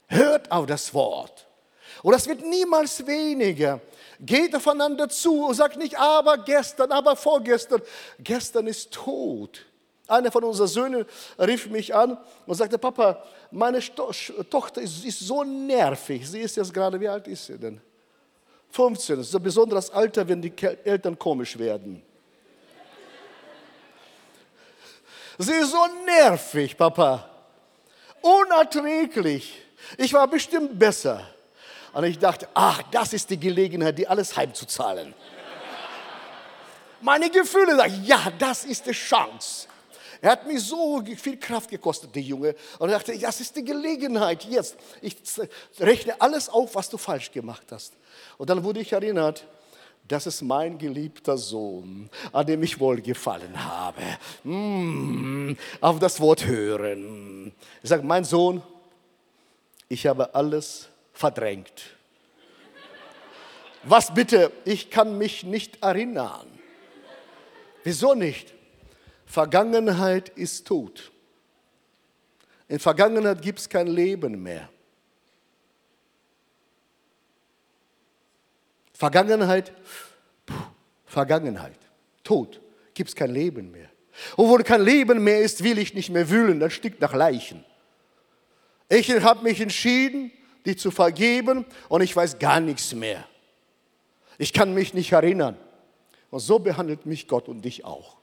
Hört 0.07 0.51
auf 0.53 0.67
das 0.67 0.93
Wort. 0.95 1.48
Und 2.03 2.13
das 2.13 2.27
wird 2.27 2.45
niemals 2.45 3.07
weniger. 3.07 3.81
Geht 4.21 4.55
aufeinander 4.55 5.09
zu 5.09 5.47
und 5.47 5.55
sagt 5.55 5.77
nicht, 5.77 5.99
aber 5.99 6.39
gestern, 6.39 6.93
aber 6.93 7.17
vorgestern. 7.17 7.83
Gestern 8.19 8.67
ist 8.67 8.93
tot. 8.93 9.65
Einer 10.07 10.33
von 10.33 10.43
unseren 10.43 10.69
Söhnen 10.69 11.05
rief 11.39 11.69
mich 11.69 11.95
an 11.95 12.17
und 12.47 12.55
sagte, 12.55 12.79
Papa, 12.79 13.23
meine 13.51 13.81
Tochter 13.81 14.81
ist, 14.81 15.05
ist 15.05 15.21
so 15.21 15.45
nervig. 15.45 16.29
Sie 16.29 16.41
ist 16.41 16.57
jetzt 16.57 16.73
gerade, 16.73 16.99
wie 16.99 17.09
alt 17.09 17.29
ist 17.29 17.47
sie 17.47 17.59
denn? 17.59 17.81
15. 18.71 19.19
Das 19.19 19.29
ist 19.29 19.35
ein 19.35 19.43
besonderes 19.43 19.91
Alter, 19.91 20.27
wenn 20.27 20.41
die 20.41 20.53
Eltern 20.85 21.19
komisch 21.19 21.59
werden. 21.59 22.03
Sie 25.39 25.53
ist 25.53 25.71
so 25.71 25.87
nervig, 26.05 26.77
Papa. 26.77 27.29
Unerträglich. 28.21 29.63
Ich 29.97 30.13
war 30.13 30.27
bestimmt 30.27 30.77
besser. 30.79 31.23
Und 31.99 32.05
ich 32.05 32.17
dachte, 32.17 32.47
ach, 32.55 32.81
das 32.93 33.13
ist 33.13 33.29
die 33.29 33.41
Gelegenheit, 33.41 33.99
die 33.99 34.07
alles 34.07 34.37
heimzuzahlen. 34.37 35.13
Meine 37.01 37.29
Gefühle 37.29 37.75
sagen, 37.75 38.05
ja, 38.05 38.33
das 38.39 38.65
ist 38.65 38.87
die 38.87 38.93
Chance. 38.93 39.67
Er 40.21 40.31
hat 40.31 40.47
mich 40.47 40.63
so 40.63 41.03
viel 41.17 41.37
Kraft 41.37 41.69
gekostet, 41.69 42.15
der 42.15 42.23
Junge. 42.23 42.55
Und 42.79 42.91
er 42.91 42.99
dachte, 42.99 43.19
das 43.19 43.41
ist 43.41 43.57
die 43.57 43.65
Gelegenheit 43.65 44.45
jetzt. 44.45 44.77
Ich 45.03 45.17
rechne 45.81 46.21
alles 46.21 46.49
auf, 46.49 46.73
was 46.77 46.89
du 46.89 46.99
falsch 46.99 47.33
gemacht 47.33 47.67
hast. 47.73 47.95
Und 48.37 48.49
dann 48.49 48.63
wurde 48.63 48.79
ich 48.79 48.93
erinnert, 48.93 49.45
das 50.07 50.29
ist 50.29 50.41
mein 50.43 50.79
geliebter 50.79 51.37
Sohn, 51.37 52.09
an 52.33 52.47
dem 52.47 52.63
ich 52.63 52.79
wohl 52.79 53.01
gefallen 53.01 53.57
habe. 53.57 54.03
Mm, 54.45 55.57
auf 55.81 55.99
das 55.99 56.21
Wort 56.21 56.47
hören. 56.47 57.53
Ich 57.83 57.89
sage, 57.89 58.05
mein 58.05 58.23
Sohn, 58.23 58.63
ich 59.89 60.07
habe 60.07 60.33
alles 60.33 60.89
verdrängt. 61.19 61.97
Was 63.83 64.15
bitte? 64.15 64.53
Ich 64.65 64.89
kann 64.89 65.19
mich 65.19 65.43
nicht 65.43 65.83
erinnern. 65.83 66.47
Wieso 67.83 68.15
nicht? 68.15 68.55
Vergangenheit 69.27 70.29
ist 70.31 70.69
tot. 70.69 71.11
In 72.69 72.79
Vergangenheit 72.79 73.43
gibt 73.43 73.59
es 73.59 73.69
kein 73.69 73.89
Leben 73.89 74.41
mehr. 74.43 74.69
Vergangenheit, 78.93 79.73
puh, 80.47 80.55
Vergangenheit, 81.05 81.79
tot, 82.23 82.61
gibt 82.95 83.11
es 83.11 83.17
kein 83.17 83.31
Leben 83.31 83.71
mehr. 83.73 83.89
Wo 84.37 84.57
kein 84.59 84.83
Leben 84.83 85.23
mehr 85.25 85.41
ist, 85.41 85.65
will 85.65 85.79
ich 85.79 85.95
nicht 85.95 86.11
mehr 86.11 86.31
wühlen, 86.31 86.61
das 86.61 86.75
stinkt 86.75 87.01
nach 87.01 87.15
Leichen. 87.15 87.65
Ich 88.89 89.11
habe 89.11 89.43
mich 89.43 89.61
entschieden, 89.61 90.33
die 90.65 90.77
zu 90.77 90.91
vergeben 90.91 91.65
und 91.89 92.03
ich 92.03 92.15
weiß 92.15 92.39
gar 92.39 92.61
nichts 92.61 92.95
mehr. 92.95 93.25
Ich 94.39 94.53
kann 94.53 94.75
mich 94.75 94.95
nicht 94.95 95.13
erinnern. 95.13 95.57
Und 96.31 96.41
so 96.41 96.59
behandelt 96.59 97.07
mich 97.07 97.27
Gott 97.27 97.49
und 97.49 97.63
dich 97.63 97.85
auch 97.85 98.19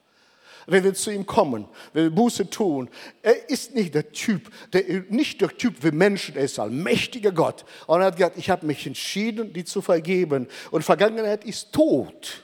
wenn 0.67 0.83
wir 0.83 0.93
zu 0.93 1.11
ihm 1.11 1.25
kommen, 1.25 1.67
wenn 1.93 2.03
wir 2.05 2.09
Buße 2.11 2.49
tun. 2.49 2.89
Er 3.21 3.49
ist 3.49 3.75
nicht 3.75 3.93
der 3.93 4.11
Typ, 4.11 4.49
der, 4.73 4.83
nicht 5.09 5.41
der 5.41 5.49
Typ 5.49 5.83
wie 5.83 5.91
Menschen, 5.91 6.35
er 6.35 6.43
ist 6.43 6.59
ein 6.59 6.81
mächtiger 6.81 7.31
Gott. 7.31 7.65
Und 7.87 8.01
er 8.01 8.07
hat 8.07 8.17
gesagt, 8.17 8.37
ich 8.37 8.49
habe 8.49 8.65
mich 8.65 8.85
entschieden, 8.85 9.53
die 9.53 9.63
zu 9.63 9.81
vergeben. 9.81 10.47
Und 10.71 10.83
Vergangenheit 10.83 11.43
ist 11.45 11.71
tot. 11.71 12.43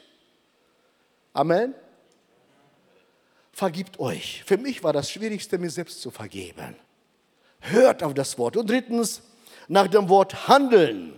Amen. 1.33 1.73
Vergibt 3.51 3.99
euch. 3.99 4.43
Für 4.45 4.57
mich 4.57 4.83
war 4.83 4.93
das 4.93 5.11
Schwierigste, 5.11 5.57
mir 5.57 5.69
selbst 5.69 6.01
zu 6.01 6.11
vergeben. 6.11 6.75
Hört 7.59 8.01
auf 8.03 8.13
das 8.13 8.37
Wort. 8.37 8.57
Und 8.57 8.69
drittens, 8.69 9.21
nach 9.67 9.87
dem 9.87 10.09
Wort 10.09 10.47
handeln. 10.47 11.13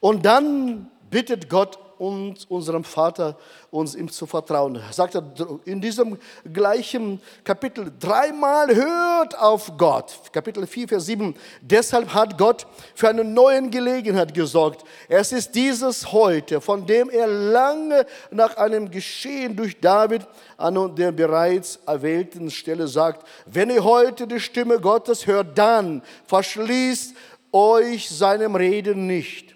Und 0.00 0.24
dann 0.24 0.90
bittet 1.10 1.48
Gott 1.48 1.78
und 2.00 2.50
unserem 2.50 2.82
Vater 2.82 3.36
uns 3.70 3.94
ihm 3.94 4.10
zu 4.10 4.24
vertrauen. 4.24 4.80
Sagt 4.90 5.14
er 5.16 5.22
in 5.66 5.82
diesem 5.82 6.16
gleichen 6.50 7.20
Kapitel 7.44 7.92
dreimal 8.00 8.74
hört 8.74 9.38
auf 9.38 9.76
Gott. 9.76 10.14
Kapitel 10.32 10.66
4, 10.66 10.88
Vers 10.88 11.04
7. 11.04 11.34
Deshalb 11.60 12.14
hat 12.14 12.38
Gott 12.38 12.66
für 12.94 13.10
eine 13.10 13.22
neue 13.22 13.68
Gelegenheit 13.68 14.32
gesorgt. 14.32 14.82
Es 15.10 15.30
ist 15.30 15.54
dieses 15.54 16.10
heute, 16.10 16.62
von 16.62 16.86
dem 16.86 17.10
er 17.10 17.26
lange 17.26 18.06
nach 18.30 18.56
einem 18.56 18.90
Geschehen 18.90 19.54
durch 19.54 19.78
David 19.78 20.26
an 20.56 20.96
der 20.96 21.12
bereits 21.12 21.80
erwählten 21.86 22.50
Stelle 22.50 22.88
sagt, 22.88 23.28
wenn 23.44 23.68
ihr 23.68 23.84
heute 23.84 24.26
die 24.26 24.40
Stimme 24.40 24.80
Gottes 24.80 25.26
hört, 25.26 25.58
dann 25.58 26.02
verschließt 26.26 27.14
euch 27.52 28.08
seinem 28.08 28.56
Reden 28.56 29.06
nicht. 29.06 29.54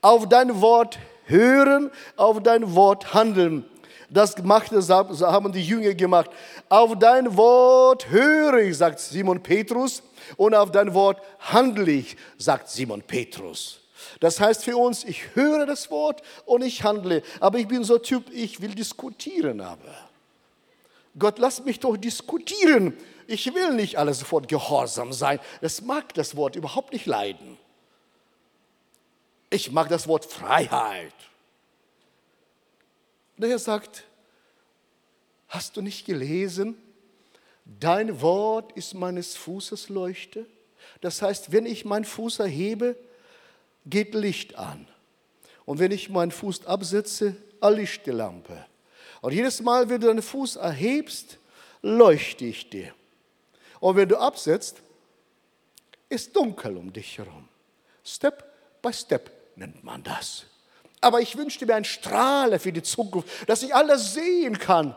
Auf 0.00 0.28
dein 0.28 0.60
Wort 0.60 0.98
hören, 1.24 1.90
auf 2.16 2.42
dein 2.42 2.74
Wort 2.74 3.14
handeln. 3.14 3.64
Das 4.10 4.36
machte, 4.42 4.86
haben 4.88 5.52
die 5.52 5.64
Jünger 5.64 5.94
gemacht. 5.94 6.30
Auf 6.68 6.98
dein 6.98 7.36
Wort 7.36 8.10
höre 8.10 8.58
ich, 8.58 8.76
sagt 8.76 9.00
Simon 9.00 9.42
Petrus, 9.42 10.02
und 10.36 10.54
auf 10.54 10.70
dein 10.70 10.92
Wort 10.94 11.20
handle 11.40 11.90
ich, 11.90 12.16
sagt 12.36 12.68
Simon 12.68 13.02
Petrus. 13.02 13.80
Das 14.20 14.38
heißt 14.38 14.64
für 14.64 14.76
uns, 14.76 15.04
ich 15.04 15.34
höre 15.34 15.66
das 15.66 15.90
Wort 15.90 16.22
und 16.44 16.62
ich 16.62 16.84
handle. 16.84 17.22
Aber 17.40 17.58
ich 17.58 17.68
bin 17.68 17.84
so 17.84 17.98
Typ, 17.98 18.30
ich 18.30 18.60
will 18.60 18.74
diskutieren 18.74 19.60
aber. 19.60 20.11
Gott, 21.18 21.38
lass 21.38 21.64
mich 21.64 21.80
doch 21.80 21.96
diskutieren. 21.96 22.96
Ich 23.26 23.52
will 23.54 23.74
nicht 23.74 23.98
alles 23.98 24.20
sofort 24.20 24.48
gehorsam 24.48 25.12
sein. 25.12 25.38
Das 25.60 25.82
mag 25.82 26.14
das 26.14 26.36
Wort 26.36 26.56
überhaupt 26.56 26.92
nicht 26.92 27.06
leiden. 27.06 27.58
Ich 29.50 29.70
mag 29.70 29.88
das 29.88 30.08
Wort 30.08 30.24
Freiheit. 30.24 31.14
Und 33.36 33.44
er 33.44 33.58
sagt, 33.58 34.04
hast 35.48 35.76
du 35.76 35.82
nicht 35.82 36.06
gelesen, 36.06 36.76
dein 37.64 38.20
Wort 38.22 38.72
ist 38.72 38.94
meines 38.94 39.36
Fußes 39.36 39.90
Leuchte? 39.90 40.46
Das 41.00 41.20
heißt, 41.20 41.52
wenn 41.52 41.66
ich 41.66 41.84
meinen 41.84 42.04
Fuß 42.04 42.38
erhebe, 42.38 42.96
geht 43.84 44.14
Licht 44.14 44.56
an. 44.56 44.86
Und 45.64 45.78
wenn 45.78 45.92
ich 45.92 46.08
meinen 46.08 46.30
Fuß 46.30 46.66
absetze, 46.66 47.36
erlischt 47.60 48.06
die 48.06 48.10
Lampe. 48.10 48.64
Und 49.22 49.32
jedes 49.32 49.62
Mal, 49.62 49.88
wenn 49.88 50.00
du 50.00 50.08
deinen 50.08 50.20
Fuß 50.20 50.56
erhebst, 50.56 51.38
leuchte 51.80 52.44
ich 52.44 52.68
dir. 52.68 52.92
Und 53.80 53.96
wenn 53.96 54.08
du 54.08 54.16
absetzt, 54.18 54.82
ist 56.08 56.34
dunkel 56.36 56.76
um 56.76 56.92
dich 56.92 57.16
herum. 57.16 57.48
Step 58.04 58.44
by 58.82 58.92
Step 58.92 59.30
nennt 59.56 59.82
man 59.82 60.02
das. 60.02 60.44
Aber 61.00 61.20
ich 61.20 61.36
wünschte 61.36 61.66
mir 61.66 61.76
einen 61.76 61.84
Strahler 61.84 62.58
für 62.58 62.72
die 62.72 62.82
Zukunft, 62.82 63.48
dass 63.48 63.62
ich 63.62 63.74
alles 63.74 64.14
sehen 64.14 64.58
kann. 64.58 64.94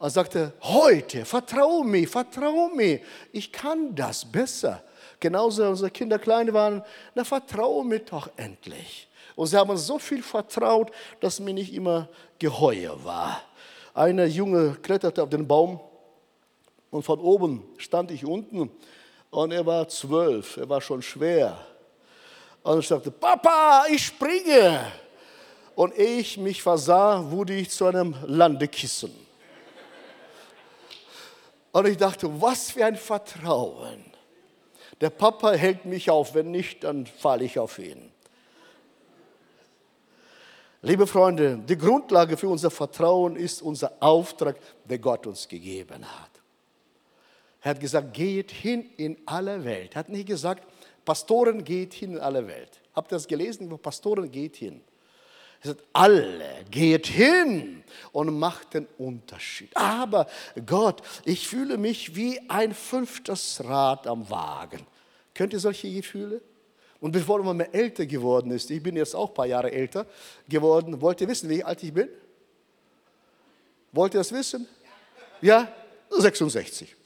Er 0.00 0.10
sagte, 0.10 0.52
heute, 0.62 1.24
vertrau 1.24 1.82
mir, 1.82 2.08
vertrau 2.08 2.68
mir, 2.68 3.00
ich 3.32 3.52
kann 3.52 3.94
das 3.94 4.24
besser. 4.24 4.82
Genauso, 5.20 5.62
als 5.62 5.70
unsere 5.70 5.90
Kinder 5.90 6.18
klein 6.18 6.52
waren, 6.54 6.82
na 7.14 7.24
vertrau 7.24 7.82
mir 7.82 8.00
doch 8.00 8.30
endlich. 8.36 9.07
Und 9.38 9.46
sie 9.46 9.56
haben 9.56 9.76
so 9.76 10.00
viel 10.00 10.20
vertraut, 10.20 10.90
dass 11.20 11.38
mir 11.38 11.54
nicht 11.54 11.72
immer 11.72 12.08
geheuer 12.40 13.04
war. 13.04 13.40
Eine 13.94 14.26
Junge 14.26 14.76
kletterte 14.82 15.22
auf 15.22 15.28
den 15.28 15.46
Baum 15.46 15.78
und 16.90 17.04
von 17.04 17.20
oben 17.20 17.62
stand 17.76 18.10
ich 18.10 18.24
unten 18.24 18.68
und 19.30 19.52
er 19.52 19.64
war 19.64 19.86
zwölf, 19.86 20.56
er 20.56 20.68
war 20.68 20.80
schon 20.80 21.02
schwer. 21.02 21.56
Und 22.64 22.80
ich 22.80 22.88
sagte, 22.88 23.12
Papa, 23.12 23.84
ich 23.88 24.06
springe. 24.06 24.90
Und 25.76 25.96
ehe 25.96 26.18
ich 26.18 26.36
mich 26.36 26.60
versah, 26.60 27.30
wurde 27.30 27.54
ich 27.54 27.70
zu 27.70 27.86
einem 27.86 28.16
Landekissen. 28.26 29.14
Und 31.70 31.86
ich 31.86 31.96
dachte, 31.96 32.28
was 32.42 32.72
für 32.72 32.84
ein 32.84 32.96
Vertrauen. 32.96 34.04
Der 35.00 35.10
Papa 35.10 35.52
hält 35.52 35.84
mich 35.84 36.10
auf, 36.10 36.34
wenn 36.34 36.50
nicht, 36.50 36.82
dann 36.82 37.06
falle 37.06 37.44
ich 37.44 37.56
auf 37.60 37.78
ihn. 37.78 38.10
Liebe 40.80 41.08
Freunde, 41.08 41.58
die 41.58 41.76
Grundlage 41.76 42.36
für 42.36 42.48
unser 42.48 42.70
Vertrauen 42.70 43.34
ist 43.34 43.62
unser 43.62 43.92
Auftrag, 43.98 44.56
den 44.84 45.00
Gott 45.00 45.26
uns 45.26 45.48
gegeben 45.48 46.04
hat. 46.04 46.30
Er 47.60 47.70
hat 47.72 47.80
gesagt, 47.80 48.14
geht 48.14 48.52
hin 48.52 48.88
in 48.96 49.16
alle 49.26 49.64
Welt. 49.64 49.94
Er 49.94 50.00
hat 50.00 50.08
nicht 50.08 50.28
gesagt, 50.28 50.64
Pastoren 51.04 51.64
geht 51.64 51.94
hin 51.94 52.12
in 52.12 52.20
alle 52.20 52.46
Welt. 52.46 52.80
Habt 52.94 53.10
ihr 53.10 53.16
das 53.16 53.26
gelesen? 53.26 53.76
Pastoren 53.78 54.30
geht 54.30 54.56
hin. 54.56 54.80
Er 55.62 55.70
sagt, 55.70 55.82
alle 55.92 56.64
geht 56.70 57.08
hin 57.08 57.82
und 58.12 58.38
macht 58.38 58.74
den 58.74 58.86
Unterschied. 58.98 59.76
Aber 59.76 60.28
Gott, 60.64 61.02
ich 61.24 61.48
fühle 61.48 61.76
mich 61.76 62.14
wie 62.14 62.38
ein 62.48 62.72
fünftes 62.72 63.64
Rad 63.64 64.06
am 64.06 64.30
Wagen. 64.30 64.86
Könnt 65.34 65.52
ihr 65.52 65.58
solche 65.58 65.92
Gefühle? 65.92 66.40
Und 67.00 67.12
bevor 67.12 67.42
man 67.42 67.56
mehr 67.56 67.72
älter 67.72 68.06
geworden 68.06 68.50
ist, 68.50 68.70
ich 68.70 68.82
bin 68.82 68.96
jetzt 68.96 69.14
auch 69.14 69.28
ein 69.28 69.34
paar 69.34 69.46
Jahre 69.46 69.70
älter 69.70 70.06
geworden, 70.48 71.00
wollt 71.00 71.20
ihr 71.20 71.28
wissen, 71.28 71.48
wie 71.48 71.62
alt 71.62 71.82
ich 71.82 71.92
bin? 71.92 72.08
Wollt 73.92 74.14
ihr 74.14 74.18
das 74.18 74.32
wissen? 74.32 74.66
Ja? 75.40 75.68
66. 76.10 76.96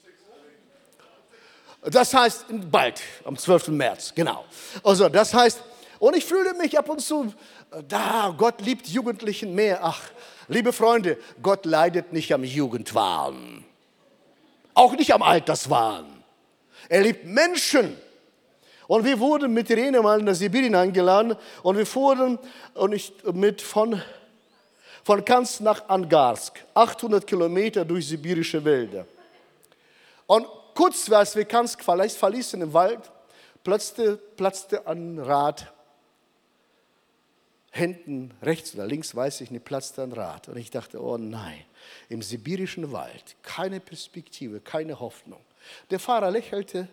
Das 1.83 2.13
heißt, 2.13 2.45
bald, 2.71 3.01
am 3.25 3.37
12. 3.37 3.69
März, 3.69 4.13
genau. 4.15 4.45
Also, 4.83 5.09
das 5.09 5.33
heißt, 5.33 5.61
und 5.99 6.15
ich 6.15 6.25
fühle 6.25 6.53
mich 6.53 6.77
ab 6.77 6.89
und 6.89 7.01
zu, 7.01 7.33
da, 7.87 8.33
Gott 8.37 8.61
liebt 8.61 8.87
Jugendlichen 8.87 9.53
mehr. 9.53 9.79
Ach, 9.83 10.01
liebe 10.47 10.73
Freunde, 10.73 11.17
Gott 11.41 11.65
leidet 11.65 12.13
nicht 12.13 12.33
am 12.33 12.43
Jugendwahn. 12.43 13.63
Auch 14.73 14.93
nicht 14.93 15.13
am 15.13 15.21
Alterswahn. 15.21 16.23
Er 16.89 17.01
liebt 17.01 17.25
Menschen. 17.25 17.97
Und 18.87 19.05
wir 19.05 19.19
wurden 19.19 19.53
mit 19.53 19.69
Irene 19.69 20.01
mal 20.01 20.19
in 20.19 20.33
Sibirien 20.33 20.75
eingeladen 20.75 21.35
und 21.61 21.77
wir 21.77 21.85
fuhren 21.85 22.37
und 22.73 22.93
ich, 22.93 23.13
mit 23.33 23.61
von, 23.61 24.01
von 25.03 25.23
Kanz 25.23 25.59
nach 25.59 25.87
Angarsk, 25.87 26.63
800 26.73 27.25
Kilometer 27.25 27.85
durch 27.85 28.07
sibirische 28.07 28.63
Wälder. 28.63 29.05
Und 30.27 30.47
kurz, 30.75 31.09
als 31.11 31.35
wir 31.35 31.45
Kansk 31.45 31.83
verließen 31.83 32.61
im 32.61 32.73
Wald, 32.73 33.11
platzte, 33.63 34.17
platzte 34.17 34.85
ein 34.87 35.19
Rad. 35.19 35.71
Hinten, 37.71 38.31
rechts 38.43 38.75
oder 38.75 38.85
links, 38.85 39.15
weiß 39.15 39.41
ich 39.41 39.49
nicht, 39.49 39.65
platzte 39.65 40.03
ein 40.03 40.11
Rad. 40.11 40.47
Und 40.47 40.57
ich 40.57 40.69
dachte, 40.69 41.01
oh 41.01 41.17
nein, 41.17 41.63
im 42.07 42.21
sibirischen 42.21 42.91
Wald, 42.91 43.35
keine 43.41 43.79
Perspektive, 43.79 44.59
keine 44.59 44.99
Hoffnung. 44.99 45.41
Der 45.89 45.99
Fahrer 45.99 46.29
lächelte 46.29 46.87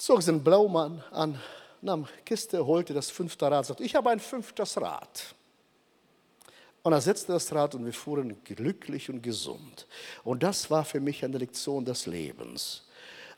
zog 0.00 0.22
seinen 0.22 0.42
Blaumann 0.42 1.02
an, 1.10 1.38
nahm 1.82 2.06
Kiste, 2.24 2.64
holte 2.64 2.94
das 2.94 3.10
fünfte 3.10 3.50
Rad, 3.50 3.66
sagte, 3.66 3.84
ich 3.84 3.94
habe 3.94 4.10
ein 4.10 4.20
fünftes 4.20 4.80
Rad. 4.80 5.34
Und 6.82 6.92
er 6.94 7.00
setzte 7.00 7.32
das 7.32 7.52
Rad 7.54 7.74
und 7.74 7.84
wir 7.84 7.92
fuhren 7.92 8.42
glücklich 8.44 9.10
und 9.10 9.22
gesund. 9.22 9.86
Und 10.24 10.42
das 10.42 10.70
war 10.70 10.84
für 10.84 11.00
mich 11.00 11.22
eine 11.22 11.36
Lektion 11.36 11.84
des 11.84 12.06
Lebens. 12.06 12.88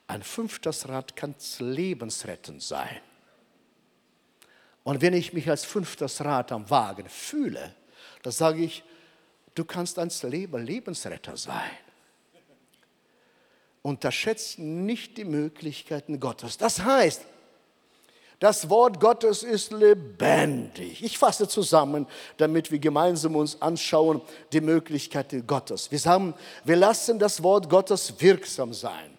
Ein 0.07 0.22
fünftes 0.22 0.88
Rad 0.88 1.16
kann 1.16 1.35
lebensrettend 1.59 2.62
sein. 2.62 3.01
Und 4.85 5.01
wenn 5.01 5.14
ich 5.14 5.33
mich 5.33 5.48
als 5.51 5.64
fünftes 5.64 6.25
Rad 6.25 6.53
am 6.53 6.68
Wagen 6.70 7.09
fühle, 7.09 7.75
dann 8.22 8.33
sage 8.33 8.62
ich, 8.62 8.85
du 9.55 9.64
kannst 9.64 9.98
Leben 10.22 10.64
Lebensretter 10.64 11.37
sein 11.37 11.70
unterschätzt 13.83 14.59
nicht 14.59 15.18
die 15.18 15.25
Möglichkeiten 15.25 16.21
Gottes. 16.21 16.57
Das 16.57 16.83
heißt, 16.83 17.23
das 18.42 18.68
Wort 18.68 18.99
Gottes 18.99 19.45
ist 19.45 19.71
lebendig. 19.71 21.05
Ich 21.05 21.16
fasse 21.16 21.47
zusammen, 21.47 22.09
damit 22.38 22.73
wir 22.73 22.81
gemeinsam 22.81 23.37
uns 23.37 23.62
anschauen, 23.62 24.21
die 24.53 24.61
Möglichkeiten 24.61 25.47
Gottes. 25.47 25.92
Wir, 25.92 26.01
sagen, 26.01 26.35
wir 26.64 26.75
lassen 26.75 27.21
das 27.21 27.40
Wort 27.45 27.71
Gottes 27.71 28.12
wirksam 28.18 28.73
sein. 28.73 29.16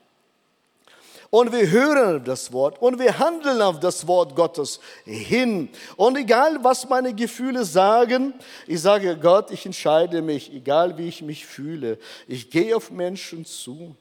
Und 1.29 1.51
wir 1.53 1.71
hören 1.71 2.23
das 2.25 2.51
Wort 2.51 2.81
und 2.81 2.99
wir 2.99 3.17
handeln 3.17 3.61
auf 3.61 3.79
das 3.79 4.05
Wort 4.07 4.35
Gottes 4.35 4.81
hin. 5.05 5.69
Und 5.95 6.17
egal, 6.17 6.61
was 6.61 6.87
meine 6.89 7.13
Gefühle 7.13 7.63
sagen, 7.63 8.33
ich 8.67 8.81
sage 8.81 9.17
Gott, 9.17 9.51
ich 9.51 9.65
entscheide 9.65 10.21
mich, 10.21 10.53
egal 10.53 10.97
wie 10.97 11.07
ich 11.07 11.21
mich 11.21 11.45
fühle. 11.45 11.97
Ich 12.27 12.51
gehe 12.51 12.75
auf 12.75 12.91
Menschen 12.91 13.45
zu. 13.45 13.95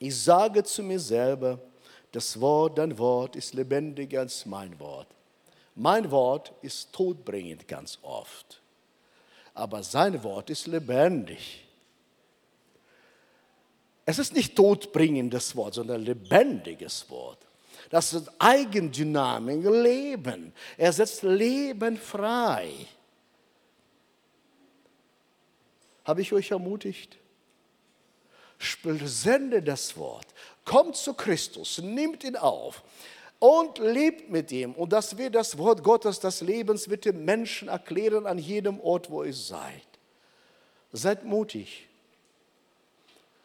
Ich 0.00 0.18
sage 0.18 0.64
zu 0.64 0.82
mir 0.82 0.98
selber, 0.98 1.60
das 2.10 2.40
Wort, 2.40 2.78
dein 2.78 2.98
Wort 2.98 3.36
ist 3.36 3.54
lebendiger 3.54 4.20
als 4.20 4.46
mein 4.46 4.80
Wort. 4.80 5.06
Mein 5.74 6.10
Wort 6.10 6.52
ist 6.62 6.90
todbringend 6.92 7.68
ganz 7.68 7.98
oft, 8.02 8.60
aber 9.54 9.82
sein 9.82 10.22
Wort 10.24 10.50
ist 10.50 10.66
lebendig. 10.66 11.64
Es 14.06 14.18
ist 14.18 14.32
nicht 14.32 14.56
todbringendes 14.56 15.54
Wort, 15.54 15.74
sondern 15.74 16.00
lebendiges 16.02 17.08
Wort. 17.10 17.38
Das 17.90 18.12
ist 18.14 18.30
Eigendynamik, 18.38 19.62
Leben. 19.64 20.52
Er 20.78 20.92
setzt 20.92 21.22
Leben 21.22 21.96
frei. 21.98 22.72
Habe 26.04 26.22
ich 26.22 26.32
euch 26.32 26.50
ermutigt? 26.50 27.19
Sende 29.04 29.62
das 29.62 29.96
Wort, 29.96 30.26
kommt 30.64 30.96
zu 30.96 31.14
Christus, 31.14 31.78
nimmt 31.78 32.24
ihn 32.24 32.36
auf 32.36 32.82
und 33.38 33.78
lebt 33.78 34.30
mit 34.30 34.52
ihm. 34.52 34.74
Und 34.74 34.92
dass 34.92 35.16
wir 35.16 35.30
das 35.30 35.58
Wort 35.58 35.82
Gottes, 35.82 36.20
das 36.20 36.42
Lebens 36.42 36.86
mit 36.86 37.04
den 37.04 37.24
Menschen 37.24 37.68
erklären 37.68 38.26
an 38.26 38.38
jedem 38.38 38.78
Ort, 38.80 39.10
wo 39.10 39.24
ihr 39.24 39.34
seid. 39.34 39.86
Seid 40.92 41.24
mutig. 41.24 41.88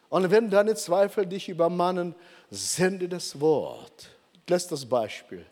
Und 0.09 0.29
wenn 0.31 0.49
deine 0.49 0.75
Zweifel 0.75 1.25
dich 1.25 1.49
übermannen, 1.49 2.13
sende 2.49 3.07
das 3.09 3.39
Wort. 3.39 4.09
Das 4.45 4.85
Beispiel. 4.85 5.45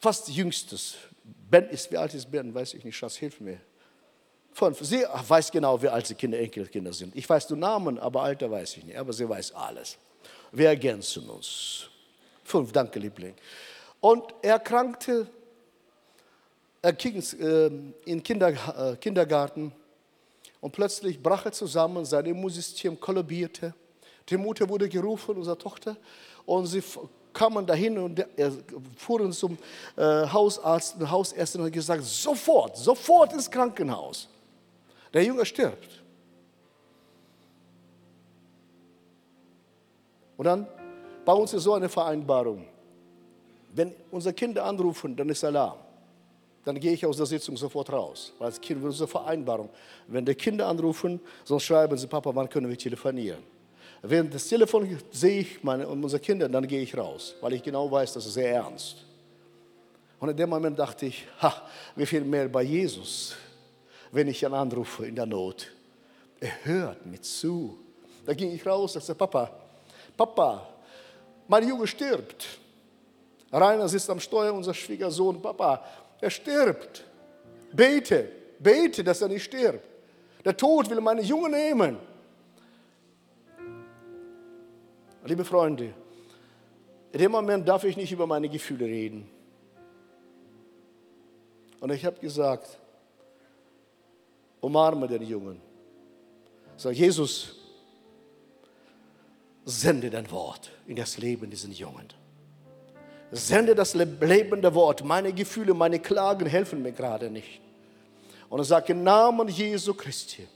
Fast 0.00 0.28
jüngstes. 0.28 0.96
Ben 1.22 1.68
ist, 1.70 1.90
wie 1.90 1.96
alt 1.96 2.12
ist 2.12 2.30
Ben? 2.30 2.52
Weiß 2.54 2.74
ich 2.74 2.84
nicht, 2.84 2.96
Schatz, 2.96 3.16
hilf 3.16 3.40
mir. 3.40 3.60
Von, 4.54 4.72
sie 4.72 5.04
weiß 5.26 5.50
genau, 5.50 5.82
wie 5.82 5.88
alt 5.88 6.08
die 6.08 6.14
Kinder, 6.14 6.38
Enkelkinder 6.38 6.92
sind. 6.92 7.14
Ich 7.16 7.28
weiß 7.28 7.48
die 7.48 7.56
Namen, 7.56 7.98
aber 7.98 8.22
Alter 8.22 8.48
weiß 8.48 8.76
ich 8.76 8.84
nicht. 8.84 8.96
Aber 8.96 9.12
sie 9.12 9.28
weiß 9.28 9.52
alles. 9.52 9.98
Wir 10.52 10.68
ergänzen 10.68 11.28
uns. 11.28 11.88
Fünf, 12.44 12.70
danke, 12.70 13.00
Liebling. 13.00 13.34
Und 14.00 14.22
er 14.42 14.52
erkrankte, 14.52 15.26
er 16.80 16.92
ging 16.92 17.20
ähm, 17.40 17.94
in 18.04 18.22
Kinder, 18.22 18.50
äh, 18.92 18.96
Kindergarten 18.96 19.72
und 20.60 20.70
plötzlich 20.70 21.20
brach 21.20 21.44
er 21.46 21.52
zusammen, 21.52 22.04
sein 22.04 22.24
Immunsystem 22.26 23.00
kollabierte. 23.00 23.74
Die 24.28 24.36
Mutter 24.36 24.68
wurde 24.68 24.88
gerufen, 24.88 25.36
unsere 25.36 25.58
Tochter, 25.58 25.96
und 26.46 26.66
sie 26.66 26.82
kamen 27.32 27.66
dahin 27.66 27.98
und 27.98 28.24
fuhren 28.96 29.32
zum 29.32 29.58
äh, 29.96 30.02
Hausarzt 30.02 30.96
Hausärztin 31.00 31.60
und 31.60 31.72
gesagt, 31.72 32.04
sofort, 32.04 32.76
sofort 32.76 33.32
ins 33.32 33.50
Krankenhaus. 33.50 34.28
Der 35.14 35.22
Junge 35.22 35.46
stirbt. 35.46 36.02
Und 40.36 40.44
dann 40.44 40.66
bei 41.24 41.32
uns 41.32 41.54
ist 41.54 41.62
so 41.62 41.74
eine 41.74 41.88
Vereinbarung. 41.88 42.66
Wenn 43.72 43.94
unsere 44.10 44.34
Kinder 44.34 44.64
anrufen, 44.64 45.16
dann 45.16 45.28
ist 45.28 45.44
Alarm. 45.44 45.78
Dann 46.64 46.78
gehe 46.80 46.92
ich 46.92 47.06
aus 47.06 47.16
der 47.16 47.26
Sitzung 47.26 47.56
sofort 47.56 47.92
raus. 47.92 48.32
Weil 48.38 48.48
es 48.50 48.60
Kind 48.60 48.82
unsere 48.82 49.08
Vereinbarung. 49.08 49.70
Wenn 50.08 50.24
die 50.24 50.34
Kinder 50.34 50.66
anrufen, 50.66 51.20
sonst 51.44 51.64
schreiben 51.64 51.96
sie, 51.96 52.06
Papa, 52.06 52.34
wann 52.34 52.48
können 52.48 52.68
wir 52.68 52.76
telefonieren? 52.76 53.42
Wenn 54.02 54.28
das 54.30 54.48
Telefon 54.48 54.98
sehe 55.10 55.40
ich 55.40 55.62
meine, 55.62 55.86
unsere 55.88 56.20
Kinder, 56.20 56.48
dann 56.48 56.66
gehe 56.66 56.82
ich 56.82 56.96
raus, 56.96 57.34
weil 57.40 57.54
ich 57.54 57.62
genau 57.62 57.90
weiß, 57.90 58.12
das 58.12 58.26
ist 58.26 58.34
sehr 58.34 58.52
ernst. 58.52 58.96
Und 60.20 60.28
in 60.28 60.36
dem 60.36 60.50
Moment 60.50 60.78
dachte 60.78 61.06
ich, 61.06 61.26
ha, 61.40 61.62
wie 61.96 62.04
viel 62.04 62.22
mehr 62.22 62.48
bei 62.48 62.62
Jesus 62.62 63.34
wenn 64.14 64.28
ich 64.28 64.42
ihn 64.44 64.54
anrufe 64.54 65.06
in 65.06 65.16
der 65.16 65.26
Not. 65.26 65.72
Er 66.38 66.64
hört 66.64 67.04
mir 67.04 67.20
zu. 67.20 67.76
Da 68.24 68.32
ging 68.32 68.54
ich 68.54 68.64
raus 68.64 68.94
und 68.94 69.02
sagte, 69.02 69.18
Papa, 69.18 69.50
Papa, 70.16 70.68
mein 71.48 71.68
Junge 71.68 71.86
stirbt. 71.86 72.46
Rainer 73.52 73.88
sitzt 73.88 74.08
am 74.08 74.20
Steuer, 74.20 74.54
unser 74.54 74.72
Schwiegersohn, 74.72 75.42
Papa, 75.42 75.84
er 76.20 76.30
stirbt. 76.30 77.04
Bete, 77.72 78.30
bete, 78.58 79.02
dass 79.02 79.20
er 79.20 79.28
nicht 79.28 79.44
stirbt. 79.44 79.84
Der 80.44 80.56
Tod 80.56 80.88
will 80.88 81.00
meine 81.00 81.22
Junge 81.22 81.50
nehmen. 81.50 81.98
Liebe 85.24 85.44
Freunde, 85.44 85.92
in 87.10 87.18
dem 87.18 87.32
Moment 87.32 87.66
darf 87.66 87.82
ich 87.82 87.96
nicht 87.96 88.12
über 88.12 88.26
meine 88.26 88.48
Gefühle 88.48 88.84
reden. 88.84 89.28
Und 91.80 91.90
ich 91.90 92.04
habe 92.04 92.20
gesagt, 92.20 92.78
umarme 94.64 95.06
den 95.06 95.22
Jungen. 95.22 95.60
Sag, 96.76 96.94
Jesus, 96.94 97.54
sende 99.64 100.10
dein 100.10 100.30
Wort 100.30 100.70
in 100.86 100.96
das 100.96 101.18
Leben 101.18 101.50
diesen 101.50 101.72
Jungen. 101.72 102.08
Sende 103.30 103.74
das 103.74 103.94
lebende 103.94 104.74
Wort. 104.74 105.04
Meine 105.04 105.32
Gefühle, 105.32 105.74
meine 105.74 105.98
Klagen 105.98 106.46
helfen 106.46 106.82
mir 106.82 106.92
gerade 106.92 107.30
nicht. 107.30 107.60
Und 108.48 108.60
er 108.60 108.64
sagt, 108.64 108.90
im 108.90 109.02
Namen 109.02 109.48
Jesu 109.48 109.94
Christi, 109.94 110.46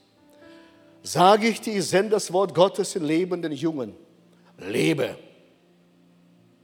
sage 1.02 1.48
ich 1.48 1.60
dir, 1.60 1.82
sende 1.82 2.10
das 2.10 2.32
Wort 2.32 2.54
Gottes 2.54 2.96
in 2.96 3.04
lebenden 3.04 3.52
Jungen. 3.52 3.94
Lebe. 4.58 5.16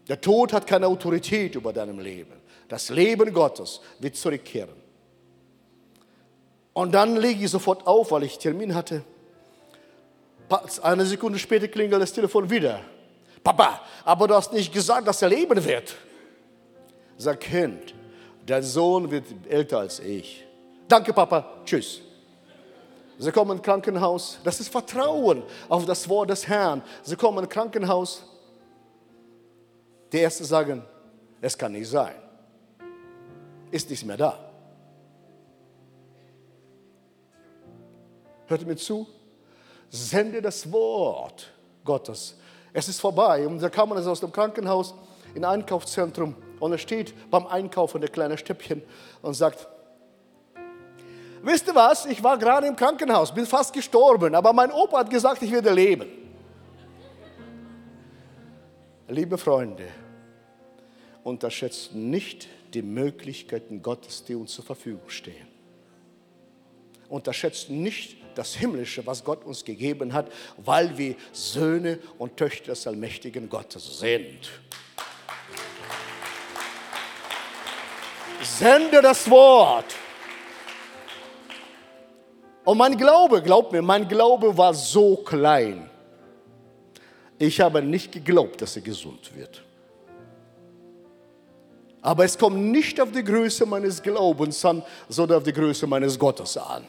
Der 0.08 0.20
Tod 0.20 0.52
hat 0.52 0.66
keine 0.66 0.86
Autorität 0.86 1.54
über 1.54 1.72
deinem 1.72 1.98
Leben. 1.98 2.32
Das 2.68 2.90
Leben 2.90 3.32
Gottes 3.32 3.80
wird 3.98 4.16
zurückkehren. 4.16 4.83
Und 6.74 6.92
dann 6.92 7.16
lege 7.16 7.44
ich 7.44 7.50
sofort 7.50 7.86
auf, 7.86 8.10
weil 8.10 8.24
ich 8.24 8.36
Termin 8.36 8.74
hatte. 8.74 9.02
Eine 10.82 11.06
Sekunde 11.06 11.38
später 11.38 11.68
klingelt 11.68 12.02
das 12.02 12.12
Telefon 12.12 12.50
wieder. 12.50 12.80
Papa, 13.42 13.80
aber 14.04 14.28
du 14.28 14.34
hast 14.34 14.52
nicht 14.52 14.72
gesagt, 14.72 15.06
dass 15.06 15.22
er 15.22 15.28
leben 15.28 15.64
wird. 15.64 15.96
Sag 17.16 17.40
Kind, 17.40 17.94
dein 18.44 18.62
Sohn 18.62 19.10
wird 19.10 19.24
älter 19.48 19.78
als 19.78 20.00
ich. 20.00 20.44
Danke, 20.88 21.12
Papa. 21.12 21.62
Tschüss. 21.64 22.00
Sie 23.18 23.30
kommen 23.30 23.52
ins 23.52 23.62
Krankenhaus. 23.62 24.38
Das 24.42 24.58
ist 24.60 24.68
Vertrauen 24.68 25.42
auf 25.68 25.86
das 25.86 26.08
Wort 26.08 26.30
des 26.30 26.46
Herrn. 26.48 26.82
Sie 27.02 27.16
kommen 27.16 27.44
ins 27.44 27.48
Krankenhaus. 27.52 28.24
Die 30.12 30.20
Ersten 30.20 30.44
sagen, 30.44 30.84
es 31.40 31.56
kann 31.56 31.72
nicht 31.72 31.88
sein. 31.88 32.14
Ist 33.70 33.88
nicht 33.90 34.04
mehr 34.04 34.16
da. 34.16 34.53
Hört 38.46 38.66
mir 38.66 38.76
zu? 38.76 39.06
Sende 39.90 40.42
das 40.42 40.70
Wort 40.70 41.50
Gottes. 41.84 42.36
Es 42.72 42.88
ist 42.88 43.00
vorbei. 43.00 43.46
Und 43.46 43.60
da 43.60 43.68
kam 43.68 43.90
man 43.90 44.06
aus 44.06 44.20
dem 44.20 44.32
Krankenhaus 44.32 44.94
in 45.34 45.44
ein 45.44 45.60
Einkaufszentrum 45.60 46.34
und 46.60 46.72
er 46.72 46.78
steht 46.78 47.12
beim 47.30 47.46
Einkaufen 47.46 48.00
der 48.00 48.10
kleine 48.10 48.38
Stäbchen 48.38 48.82
und 49.22 49.34
sagt, 49.34 49.68
wisst 51.42 51.66
ihr 51.66 51.74
was, 51.74 52.06
ich 52.06 52.22
war 52.22 52.38
gerade 52.38 52.66
im 52.66 52.76
Krankenhaus, 52.76 53.34
bin 53.34 53.46
fast 53.46 53.72
gestorben, 53.72 54.34
aber 54.34 54.52
mein 54.52 54.70
Opa 54.70 54.98
hat 54.98 55.10
gesagt, 55.10 55.42
ich 55.42 55.52
werde 55.52 55.72
leben. 55.72 56.06
Liebe 59.08 59.36
Freunde, 59.36 59.88
unterschätzt 61.22 61.94
nicht 61.94 62.48
die 62.72 62.82
Möglichkeiten 62.82 63.82
Gottes, 63.82 64.24
die 64.24 64.34
uns 64.34 64.52
zur 64.52 64.64
Verfügung 64.64 65.08
stehen. 65.08 65.46
Unterschätzt 67.08 67.70
nicht 67.70 68.16
das 68.38 68.54
Himmlische, 68.54 69.06
was 69.06 69.24
Gott 69.24 69.44
uns 69.44 69.64
gegeben 69.64 70.12
hat, 70.12 70.30
weil 70.58 70.96
wir 70.96 71.16
Söhne 71.32 71.98
und 72.18 72.36
Töchter 72.36 72.72
des 72.72 72.86
allmächtigen 72.86 73.48
Gottes 73.48 73.98
sind. 73.98 74.50
Sende 78.42 79.00
das 79.00 79.28
Wort. 79.30 79.94
Und 82.64 82.78
mein 82.78 82.96
Glaube, 82.96 83.42
glaubt 83.42 83.72
mir, 83.72 83.82
mein 83.82 84.08
Glaube 84.08 84.56
war 84.56 84.72
so 84.74 85.16
klein. 85.16 85.90
Ich 87.38 87.60
habe 87.60 87.82
nicht 87.82 88.12
geglaubt, 88.12 88.62
dass 88.62 88.76
er 88.76 88.82
gesund 88.82 89.34
wird. 89.36 89.62
Aber 92.00 92.24
es 92.24 92.36
kommt 92.36 92.58
nicht 92.58 93.00
auf 93.00 93.12
die 93.12 93.24
Größe 93.24 93.64
meines 93.64 94.02
Glaubens 94.02 94.62
an, 94.64 94.82
sondern 95.08 95.38
auf 95.38 95.44
die 95.44 95.52
Größe 95.52 95.86
meines 95.86 96.18
Gottes 96.18 96.56
an. 96.56 96.84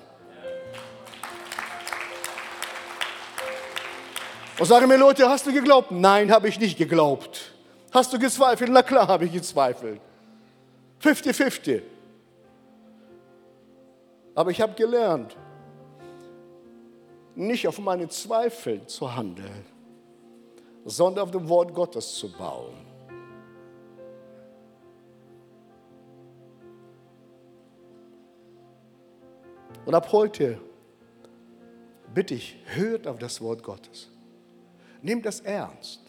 Und 4.57 4.65
sagen 4.65 4.87
mir 4.87 4.97
Leute, 4.97 5.29
hast 5.29 5.45
du 5.45 5.51
geglaubt? 5.51 5.91
Nein, 5.91 6.31
habe 6.31 6.47
ich 6.47 6.59
nicht 6.59 6.77
geglaubt. 6.77 7.51
Hast 7.91 8.13
du 8.13 8.19
gezweifelt? 8.19 8.71
Na 8.71 8.83
klar, 8.83 9.07
habe 9.07 9.25
ich 9.25 9.33
gezweifelt. 9.33 9.99
50-50. 11.03 11.81
Aber 14.33 14.51
ich 14.51 14.61
habe 14.61 14.73
gelernt, 14.73 15.35
nicht 17.35 17.67
auf 17.67 17.79
meine 17.79 18.07
Zweifel 18.07 18.85
zu 18.87 19.13
handeln, 19.13 19.65
sondern 20.85 21.25
auf 21.25 21.31
dem 21.31 21.47
Wort 21.49 21.73
Gottes 21.73 22.15
zu 22.15 22.31
bauen. 22.31 22.85
Und 29.85 29.93
ab 29.93 30.11
heute 30.11 30.57
bitte 32.13 32.33
ich, 32.33 32.57
hört 32.65 33.05
auf 33.05 33.19
das 33.19 33.41
Wort 33.41 33.61
Gottes. 33.61 34.14
Nehmt 35.05 35.23
das 35.23 35.39
ernst. 35.41 35.99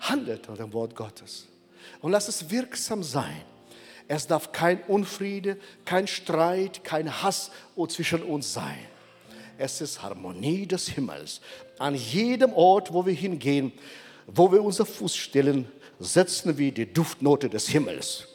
Handelt 0.00 0.48
nach 0.48 0.56
dem 0.56 0.72
Wort 0.72 0.96
Gottes. 0.96 1.46
Und 2.00 2.10
lasst 2.10 2.30
es 2.30 2.48
wirksam 2.48 3.02
sein. 3.02 3.42
Es 4.08 4.26
darf 4.26 4.50
kein 4.50 4.82
Unfriede, 4.84 5.58
kein 5.84 6.06
Streit, 6.06 6.84
kein 6.84 7.22
Hass 7.22 7.50
zwischen 7.88 8.22
uns 8.22 8.54
sein. 8.54 8.78
Es 9.58 9.82
ist 9.82 10.02
Harmonie 10.02 10.66
des 10.66 10.88
Himmels. 10.88 11.42
An 11.78 11.94
jedem 11.94 12.54
Ort, 12.54 12.94
wo 12.94 13.04
wir 13.04 13.12
hingehen, 13.12 13.72
wo 14.26 14.50
wir 14.50 14.62
unser 14.64 14.86
Fuß 14.86 15.14
stellen, 15.14 15.70
setzen 15.98 16.56
wir 16.56 16.72
die 16.72 16.90
Duftnote 16.90 17.50
des 17.50 17.68
Himmels. 17.68 18.26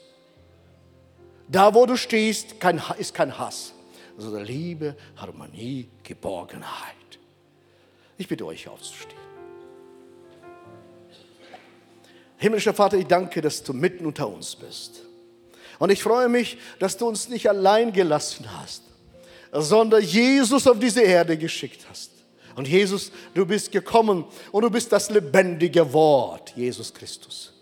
Da, 1.47 1.73
wo 1.73 1.87
du 1.87 1.97
stehst, 1.97 2.53
ist 2.99 3.13
kein 3.15 3.39
Hass, 3.39 3.73
sondern 4.19 4.45
Liebe, 4.45 4.95
Harmonie, 5.15 5.89
Geborgenheit. 6.03 6.95
Ich 8.19 8.27
bitte 8.27 8.45
euch 8.45 8.67
aufzustehen. 8.67 9.28
Himmlischer 12.39 12.73
Vater, 12.73 12.97
ich 12.97 13.05
danke, 13.05 13.41
dass 13.41 13.61
du 13.63 13.73
mitten 13.73 14.05
unter 14.05 14.27
uns 14.27 14.55
bist. 14.55 15.01
Und 15.77 15.91
ich 15.91 16.01
freue 16.01 16.29
mich, 16.29 16.57
dass 16.79 16.97
du 16.97 17.07
uns 17.07 17.27
nicht 17.27 17.49
allein 17.49 17.91
gelassen 17.91 18.45
hast, 18.57 18.83
sondern 19.51 20.01
Jesus 20.01 20.65
auf 20.65 20.79
diese 20.79 21.01
Erde 21.01 21.37
geschickt 21.37 21.85
hast. 21.89 22.11
Und 22.55 22.67
Jesus, 22.67 23.11
du 23.33 23.45
bist 23.45 23.71
gekommen 23.71 24.25
und 24.51 24.63
du 24.63 24.69
bist 24.69 24.91
das 24.91 25.09
lebendige 25.09 25.91
Wort, 25.93 26.53
Jesus 26.55 26.93
Christus. 26.93 27.53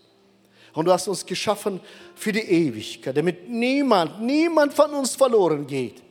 Und 0.73 0.85
du 0.85 0.91
hast 0.91 1.07
uns 1.07 1.25
geschaffen 1.25 1.79
für 2.15 2.31
die 2.31 2.39
Ewigkeit, 2.39 3.17
damit 3.17 3.49
niemand, 3.49 4.21
niemand 4.21 4.73
von 4.73 4.91
uns 4.91 5.15
verloren 5.15 5.65
geht, 5.65 6.03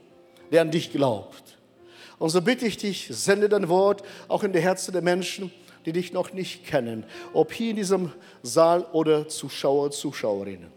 der 0.50 0.62
an 0.62 0.72
dich 0.72 0.90
glaubt. 0.90 1.42
Und 2.18 2.30
so 2.30 2.42
bitte 2.42 2.66
ich 2.66 2.76
dich, 2.76 3.06
sende 3.10 3.48
dein 3.48 3.68
Wort 3.68 4.02
auch 4.26 4.42
in 4.42 4.52
die 4.52 4.60
Herzen 4.60 4.92
der 4.92 5.02
Menschen, 5.02 5.52
die 5.86 5.92
dich 5.92 6.12
noch 6.12 6.32
nicht 6.32 6.66
kennen, 6.66 7.06
ob 7.32 7.52
hier 7.52 7.70
in 7.70 7.76
diesem 7.76 8.12
Saal 8.42 8.84
oder 8.92 9.28
Zuschauer, 9.28 9.92
Zuschauerinnen. 9.92 10.70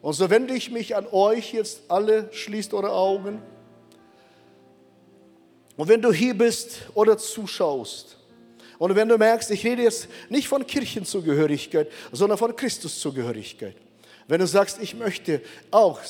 Und 0.00 0.14
so 0.14 0.30
wende 0.30 0.54
ich 0.54 0.70
mich 0.70 0.96
an 0.96 1.06
euch 1.10 1.52
jetzt 1.52 1.82
alle, 1.88 2.32
schließt 2.32 2.72
eure 2.72 2.92
Augen. 2.92 3.42
Und 5.76 5.88
wenn 5.88 6.00
du 6.00 6.12
hier 6.12 6.34
bist 6.34 6.82
oder 6.94 7.18
zuschaust, 7.18 8.16
und 8.78 8.96
wenn 8.96 9.08
du 9.08 9.18
merkst, 9.18 9.50
ich 9.50 9.62
rede 9.62 9.82
jetzt 9.82 10.08
nicht 10.30 10.48
von 10.48 10.66
Kirchenzugehörigkeit, 10.66 11.86
sondern 12.12 12.38
von 12.38 12.56
Christuszugehörigkeit. 12.56 13.76
Wenn 14.26 14.40
du 14.40 14.46
sagst, 14.46 14.78
ich 14.80 14.94
möchte 14.94 15.42
auch 15.70 16.00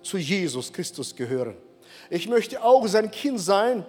zu 0.00 0.16
Jesus 0.16 0.72
Christus 0.72 1.16
gehören. 1.16 1.56
Ich 2.08 2.28
möchte 2.28 2.62
auch 2.62 2.86
sein 2.86 3.10
Kind 3.10 3.40
sein, 3.40 3.84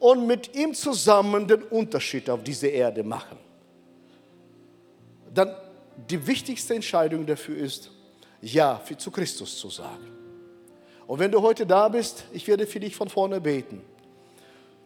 und 0.00 0.26
mit 0.26 0.56
ihm 0.56 0.74
zusammen 0.74 1.46
den 1.46 1.62
Unterschied 1.62 2.28
auf 2.28 2.42
dieser 2.42 2.70
Erde 2.70 3.04
machen. 3.04 3.38
Dann 5.32 5.54
die 6.08 6.26
wichtigste 6.26 6.74
Entscheidung 6.74 7.26
dafür 7.26 7.56
ist, 7.56 7.90
Ja 8.40 8.80
zu 8.96 9.10
Christus 9.10 9.58
zu 9.58 9.68
sagen. 9.68 10.10
Und 11.06 11.18
wenn 11.18 11.30
du 11.30 11.42
heute 11.42 11.66
da 11.66 11.88
bist, 11.88 12.24
ich 12.32 12.46
werde 12.48 12.66
für 12.66 12.80
dich 12.80 12.96
von 12.96 13.08
vorne 13.08 13.40
beten. 13.40 13.82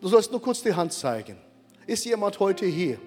Du 0.00 0.09
sollst 0.09 0.31
nur 0.33 0.42
kurz 0.42 0.62
die 0.62 0.74
Hand 0.74 0.92
zeigen. 0.92 1.38
Ist 1.87 2.04
jemand 2.04 2.38
heute 2.40 2.67
hier? 2.67 2.98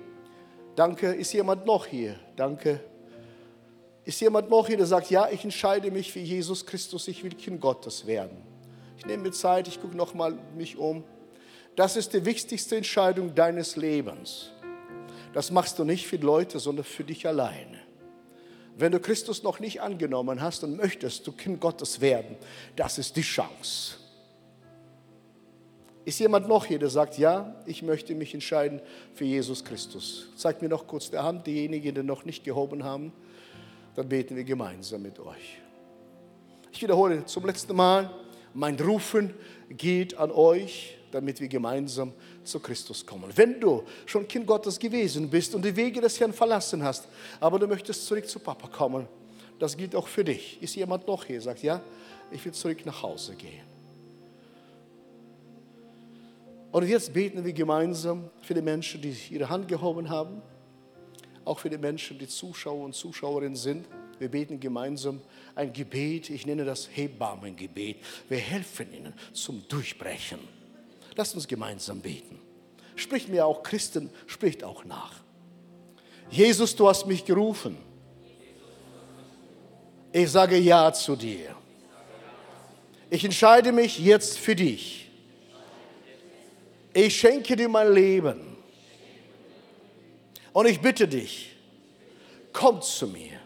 Danke. 0.76 1.14
Ist 1.14 1.34
jemand 1.34 1.66
noch 1.66 1.86
hier? 1.86 2.20
Danke. 2.36 2.80
Ist 4.05 4.22
jemand 4.22 4.49
noch 4.49 4.68
hier, 4.68 4.78
der 4.78 4.86
sagt, 4.86 5.10
ja, 5.10 5.28
ich 5.30 5.43
entscheide 5.43 5.91
mich 5.91 6.14
für 6.14 6.20
Jesus 6.20 6.66
Christus, 6.66 7.10
ich 7.10 7.24
will 7.24 7.32
Kind 7.32 7.60
Gottes 7.60 8.08
werden. 8.08 8.38
Ich 8.97 9.05
nehme 9.05 9.24
mir 9.24 9.32
Zeit, 9.32 9.68
ich 9.68 9.82
gucke 9.82 9.97
nochmal 9.97 10.38
mich 10.55 10.78
um. 10.78 11.03
Das 11.78 11.95
ist 11.95 12.11
die 12.13 12.25
wichtigste 12.25 12.75
Entscheidung 12.75 13.36
deines 13.36 13.75
Lebens. 13.75 14.49
Das 15.32 15.51
machst 15.51 15.78
du 15.78 15.84
nicht 15.84 16.07
für 16.07 16.17
die 16.17 16.25
Leute, 16.25 16.57
sondern 16.57 16.84
für 16.84 17.03
dich 17.03 17.28
alleine. 17.28 17.80
Wenn 18.75 18.91
du 18.91 18.99
Christus 18.99 19.43
noch 19.43 19.59
nicht 19.59 19.80
angenommen 19.80 20.41
hast 20.41 20.63
und 20.63 20.75
möchtest 20.75 21.28
du 21.28 21.32
Kind 21.32 21.61
Gottes 21.61 22.01
werden, 22.01 22.36
das 22.75 22.97
ist 22.97 23.15
die 23.15 23.21
Chance. 23.21 23.97
Ist 26.03 26.19
jemand 26.19 26.47
noch 26.47 26.65
hier, 26.65 26.80
der 26.80 26.89
sagt, 26.89 27.19
ja, 27.19 27.55
ich 27.67 27.84
möchte 27.84 28.15
mich 28.15 28.34
entscheiden 28.34 28.82
für 29.13 29.25
Jesus 29.25 29.63
Christus? 29.63 30.30
Zeigt 30.36 30.63
mir 30.63 30.69
noch 30.69 30.88
kurz 30.88 31.11
die 31.11 31.19
Hand, 31.19 31.45
diejenigen, 31.45 31.93
die 31.93 32.01
noch 32.01 32.25
nicht 32.25 32.43
gehoben 32.43 32.84
haben. 32.84 33.13
Dann 33.93 34.09
beten 34.09 34.36
wir 34.36 34.43
gemeinsam 34.43 35.03
mit 35.03 35.19
euch. 35.19 35.59
Ich 36.71 36.82
wiederhole 36.82 37.23
zum 37.25 37.45
letzten 37.45 37.75
Mal, 37.75 38.09
mein 38.55 38.80
Rufen 38.80 39.36
geht 39.69 40.17
an 40.17 40.32
euch 40.32 40.97
damit 41.12 41.39
wir 41.39 41.47
gemeinsam 41.47 42.14
zu 42.43 42.60
Christus 42.60 43.05
kommen. 43.05 43.32
Wenn 43.36 43.60
du 43.60 43.84
schon 44.05 44.28
Kind 44.28 44.45
Gottes 44.45 44.78
gewesen 44.78 45.30
bist 45.30 45.55
und 45.55 45.64
die 45.64 45.76
Wege 45.76 46.01
des 46.01 46.20
Herrn 46.20 46.34
verlassen 46.34 46.84
hast, 46.84 47.08
aber 47.39 47.60
du 47.60 47.68
möchtest 47.68 48.05
zurück 48.05 48.28
zu 48.28 48.39
Papa 48.39 48.68
kommen, 48.68 49.08
das 49.60 49.76
gilt 49.76 49.95
auch 49.95 50.08
für 50.08 50.24
dich. 50.24 50.62
Ist 50.62 50.76
jemand 50.76 51.08
noch 51.08 51.26
hier, 51.26 51.41
sagt, 51.41 51.64
ja, 51.64 51.82
ich 52.32 52.43
will 52.45 52.51
zurück 52.51 52.86
nach 52.86 53.01
Hause 53.01 53.36
gehen. 53.36 53.66
Und 56.72 56.88
jetzt 56.88 57.14
beten 57.14 57.43
wir 57.43 57.53
gemeinsam 57.53 58.30
für 58.41 58.53
die 58.53 58.62
Menschen, 58.62 59.01
die 59.01 59.16
ihre 59.32 59.49
Hand 59.49 59.68
gehoben 59.68 60.10
haben, 60.10 60.41
auch 61.45 61.60
für 61.60 61.70
die 61.70 61.78
Menschen, 61.78 62.20
die 62.20 62.28
Zuschauer 62.28 62.84
und 62.84 62.93
Zuschauerinnen 62.93 63.55
sind. 63.55 63.88
Wir 64.20 64.30
beten 64.30 64.60
gemeinsam 64.60 65.22
ein 65.55 65.72
Gebet, 65.72 66.30
ich 66.30 66.45
nenne 66.45 66.66
das 66.66 66.89
Hebammengebet. 66.93 67.97
Wir 68.28 68.38
helfen 68.38 68.93
ihnen 68.93 69.14
zum 69.34 69.68
Durchbrechen. 69.68 70.57
Lasst 71.18 71.34
uns 71.34 71.47
gemeinsam 71.47 71.99
beten. 71.99 72.39
Spricht 72.95 73.28
mir 73.28 73.45
auch 73.45 73.63
Christen, 73.63 74.11
spricht 74.28 74.63
auch 74.63 74.86
nach. 74.86 75.13
Jesus, 76.30 76.76
du 76.76 76.88
hast 76.88 77.07
mich 77.07 77.26
gerufen. 77.26 77.76
Ich 80.11 80.30
sage 80.30 80.57
Ja 80.57 80.93
zu 80.93 81.15
dir. 81.15 81.55
Ich 83.09 83.26
entscheide 83.26 83.72
mich 83.72 83.97
jetzt 83.99 84.38
für 84.38 84.55
dich. 84.55 85.09
Ich 86.93 87.20
schenke 87.20 87.55
dir 87.55 87.70
mein 87.70 87.93
Leben. 87.93 88.55
Und 90.53 90.68
ich 90.68 90.80
bitte 90.80 91.07
dich, 91.07 91.55
komm 92.51 92.82
zu 92.82 93.07
mir, 93.07 93.39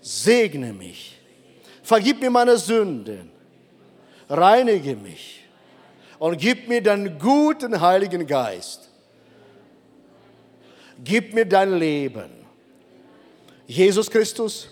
segne 0.00 0.72
mich, 0.72 1.16
vergib 1.82 2.20
mir 2.20 2.30
meine 2.30 2.58
Sünden, 2.58 3.30
reinige 4.28 4.96
mich 4.96 5.43
und 6.18 6.38
gib 6.38 6.68
mir 6.68 6.82
deinen 6.82 7.18
guten 7.18 7.80
Heiligen 7.80 8.26
Geist. 8.26 8.88
Gib 11.02 11.34
mir 11.34 11.44
dein 11.44 11.78
Leben. 11.78 12.30
Jesus 13.66 14.10
Christus, 14.10 14.68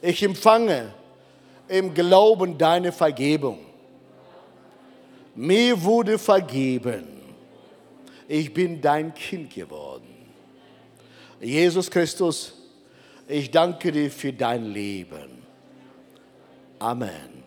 ich 0.00 0.22
empfange 0.22 0.94
im 1.68 1.92
Glauben 1.94 2.56
deine 2.56 2.92
Vergebung. 2.92 3.58
Mir 5.34 5.82
wurde 5.82 6.18
vergeben. 6.18 7.06
Ich 8.26 8.52
bin 8.52 8.80
dein 8.80 9.14
Kind 9.14 9.54
geworden. 9.54 10.06
Jesus 11.40 11.90
Christus, 11.90 12.54
ich 13.26 13.50
danke 13.50 13.92
dir 13.92 14.10
für 14.10 14.32
dein 14.32 14.64
Leben. 14.66 15.42
Amen. 16.78 17.39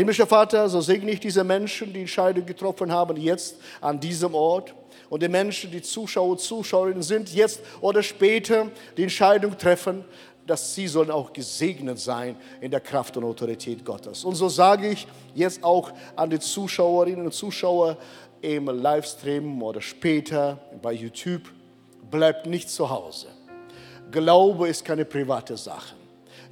Himmlischer 0.00 0.26
Vater, 0.26 0.66
so 0.70 0.80
segne 0.80 1.10
ich 1.10 1.20
diese 1.20 1.44
Menschen, 1.44 1.92
die 1.92 2.00
Entscheidung 2.00 2.46
getroffen 2.46 2.90
haben, 2.90 3.18
jetzt 3.18 3.56
an 3.82 4.00
diesem 4.00 4.34
Ort. 4.34 4.74
Und 5.10 5.22
die 5.22 5.28
Menschen, 5.28 5.70
die 5.70 5.82
Zuschauer, 5.82 6.38
Zuschauerinnen 6.38 7.02
sind, 7.02 7.34
jetzt 7.34 7.60
oder 7.82 8.02
später 8.02 8.68
die 8.96 9.02
Entscheidung 9.02 9.58
treffen, 9.58 10.06
dass 10.46 10.74
sie 10.74 10.88
sollen 10.88 11.10
auch 11.10 11.30
gesegnet 11.34 11.98
sein 11.98 12.34
in 12.62 12.70
der 12.70 12.80
Kraft 12.80 13.14
und 13.18 13.24
Autorität 13.24 13.84
Gottes. 13.84 14.24
Und 14.24 14.36
so 14.36 14.48
sage 14.48 14.88
ich 14.88 15.06
jetzt 15.34 15.62
auch 15.62 15.92
an 16.16 16.30
die 16.30 16.38
Zuschauerinnen 16.38 17.26
und 17.26 17.34
Zuschauer 17.34 17.98
im 18.40 18.68
Livestream 18.68 19.62
oder 19.62 19.82
später 19.82 20.58
bei 20.80 20.94
YouTube, 20.94 21.42
bleibt 22.10 22.46
nicht 22.46 22.70
zu 22.70 22.88
Hause. 22.88 23.26
Glaube 24.10 24.66
ist 24.66 24.82
keine 24.82 25.04
private 25.04 25.58
Sache. 25.58 25.99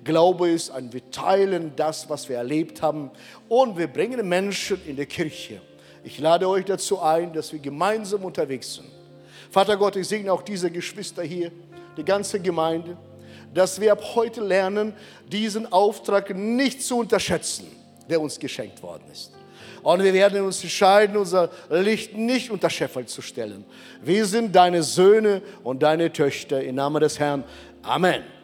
Glaube 0.09 0.51
ist 0.51 0.71
ein, 0.71 0.93
wir 0.93 1.11
teilen 1.11 1.73
das, 1.77 2.09
was 2.09 2.29
wir 2.29 2.37
erlebt 2.37 2.81
haben 2.81 3.11
und 3.49 3.77
wir 3.77 3.89
bringen 3.89 4.27
Menschen 4.29 4.81
in 4.87 4.97
die 4.97 5.07
Kirche. 5.07 5.61
Ich 6.03 6.19
lade 6.19 6.49
euch 6.49 6.65
dazu 6.65 7.01
ein, 7.01 7.33
dass 7.33 7.53
wir 7.53 7.59
gemeinsam 7.59 8.25
unterwegs 8.25 8.77
sind. 8.77 8.89
Vater 9.51 9.77
Gott, 9.77 9.97
ich 9.97 10.09
segne 10.09 10.33
auch 10.33 10.43
diese 10.43 10.71
Geschwister 10.71 11.23
hier, 11.23 11.53
die 11.97 12.05
ganze 12.05 12.41
Gemeinde 12.41 12.97
dass 13.55 13.81
wir 13.81 13.93
ab 13.93 14.15
heute 14.15 14.41
lernen, 14.41 14.95
diesen 15.31 15.71
Auftrag 15.73 16.35
nicht 16.35 16.83
zu 16.83 16.99
unterschätzen, 16.99 17.67
der 18.09 18.21
uns 18.21 18.39
geschenkt 18.39 18.83
worden 18.83 19.05
ist. 19.13 19.33
Und 19.83 20.03
wir 20.03 20.13
werden 20.13 20.43
uns 20.43 20.63
entscheiden, 20.63 21.17
unser 21.17 21.51
Licht 21.71 22.17
nicht 22.17 22.51
unter 22.51 22.69
Scheffel 22.69 23.07
zu 23.07 23.23
stellen. 23.23 23.65
Wir 24.03 24.27
sind 24.27 24.55
deine 24.55 24.83
Söhne 24.83 25.41
und 25.63 25.83
deine 25.83 26.13
Töchter 26.13 26.63
im 26.63 26.75
Namen 26.75 27.01
des 27.01 27.19
Herrn. 27.19 27.45
Amen. 27.83 28.38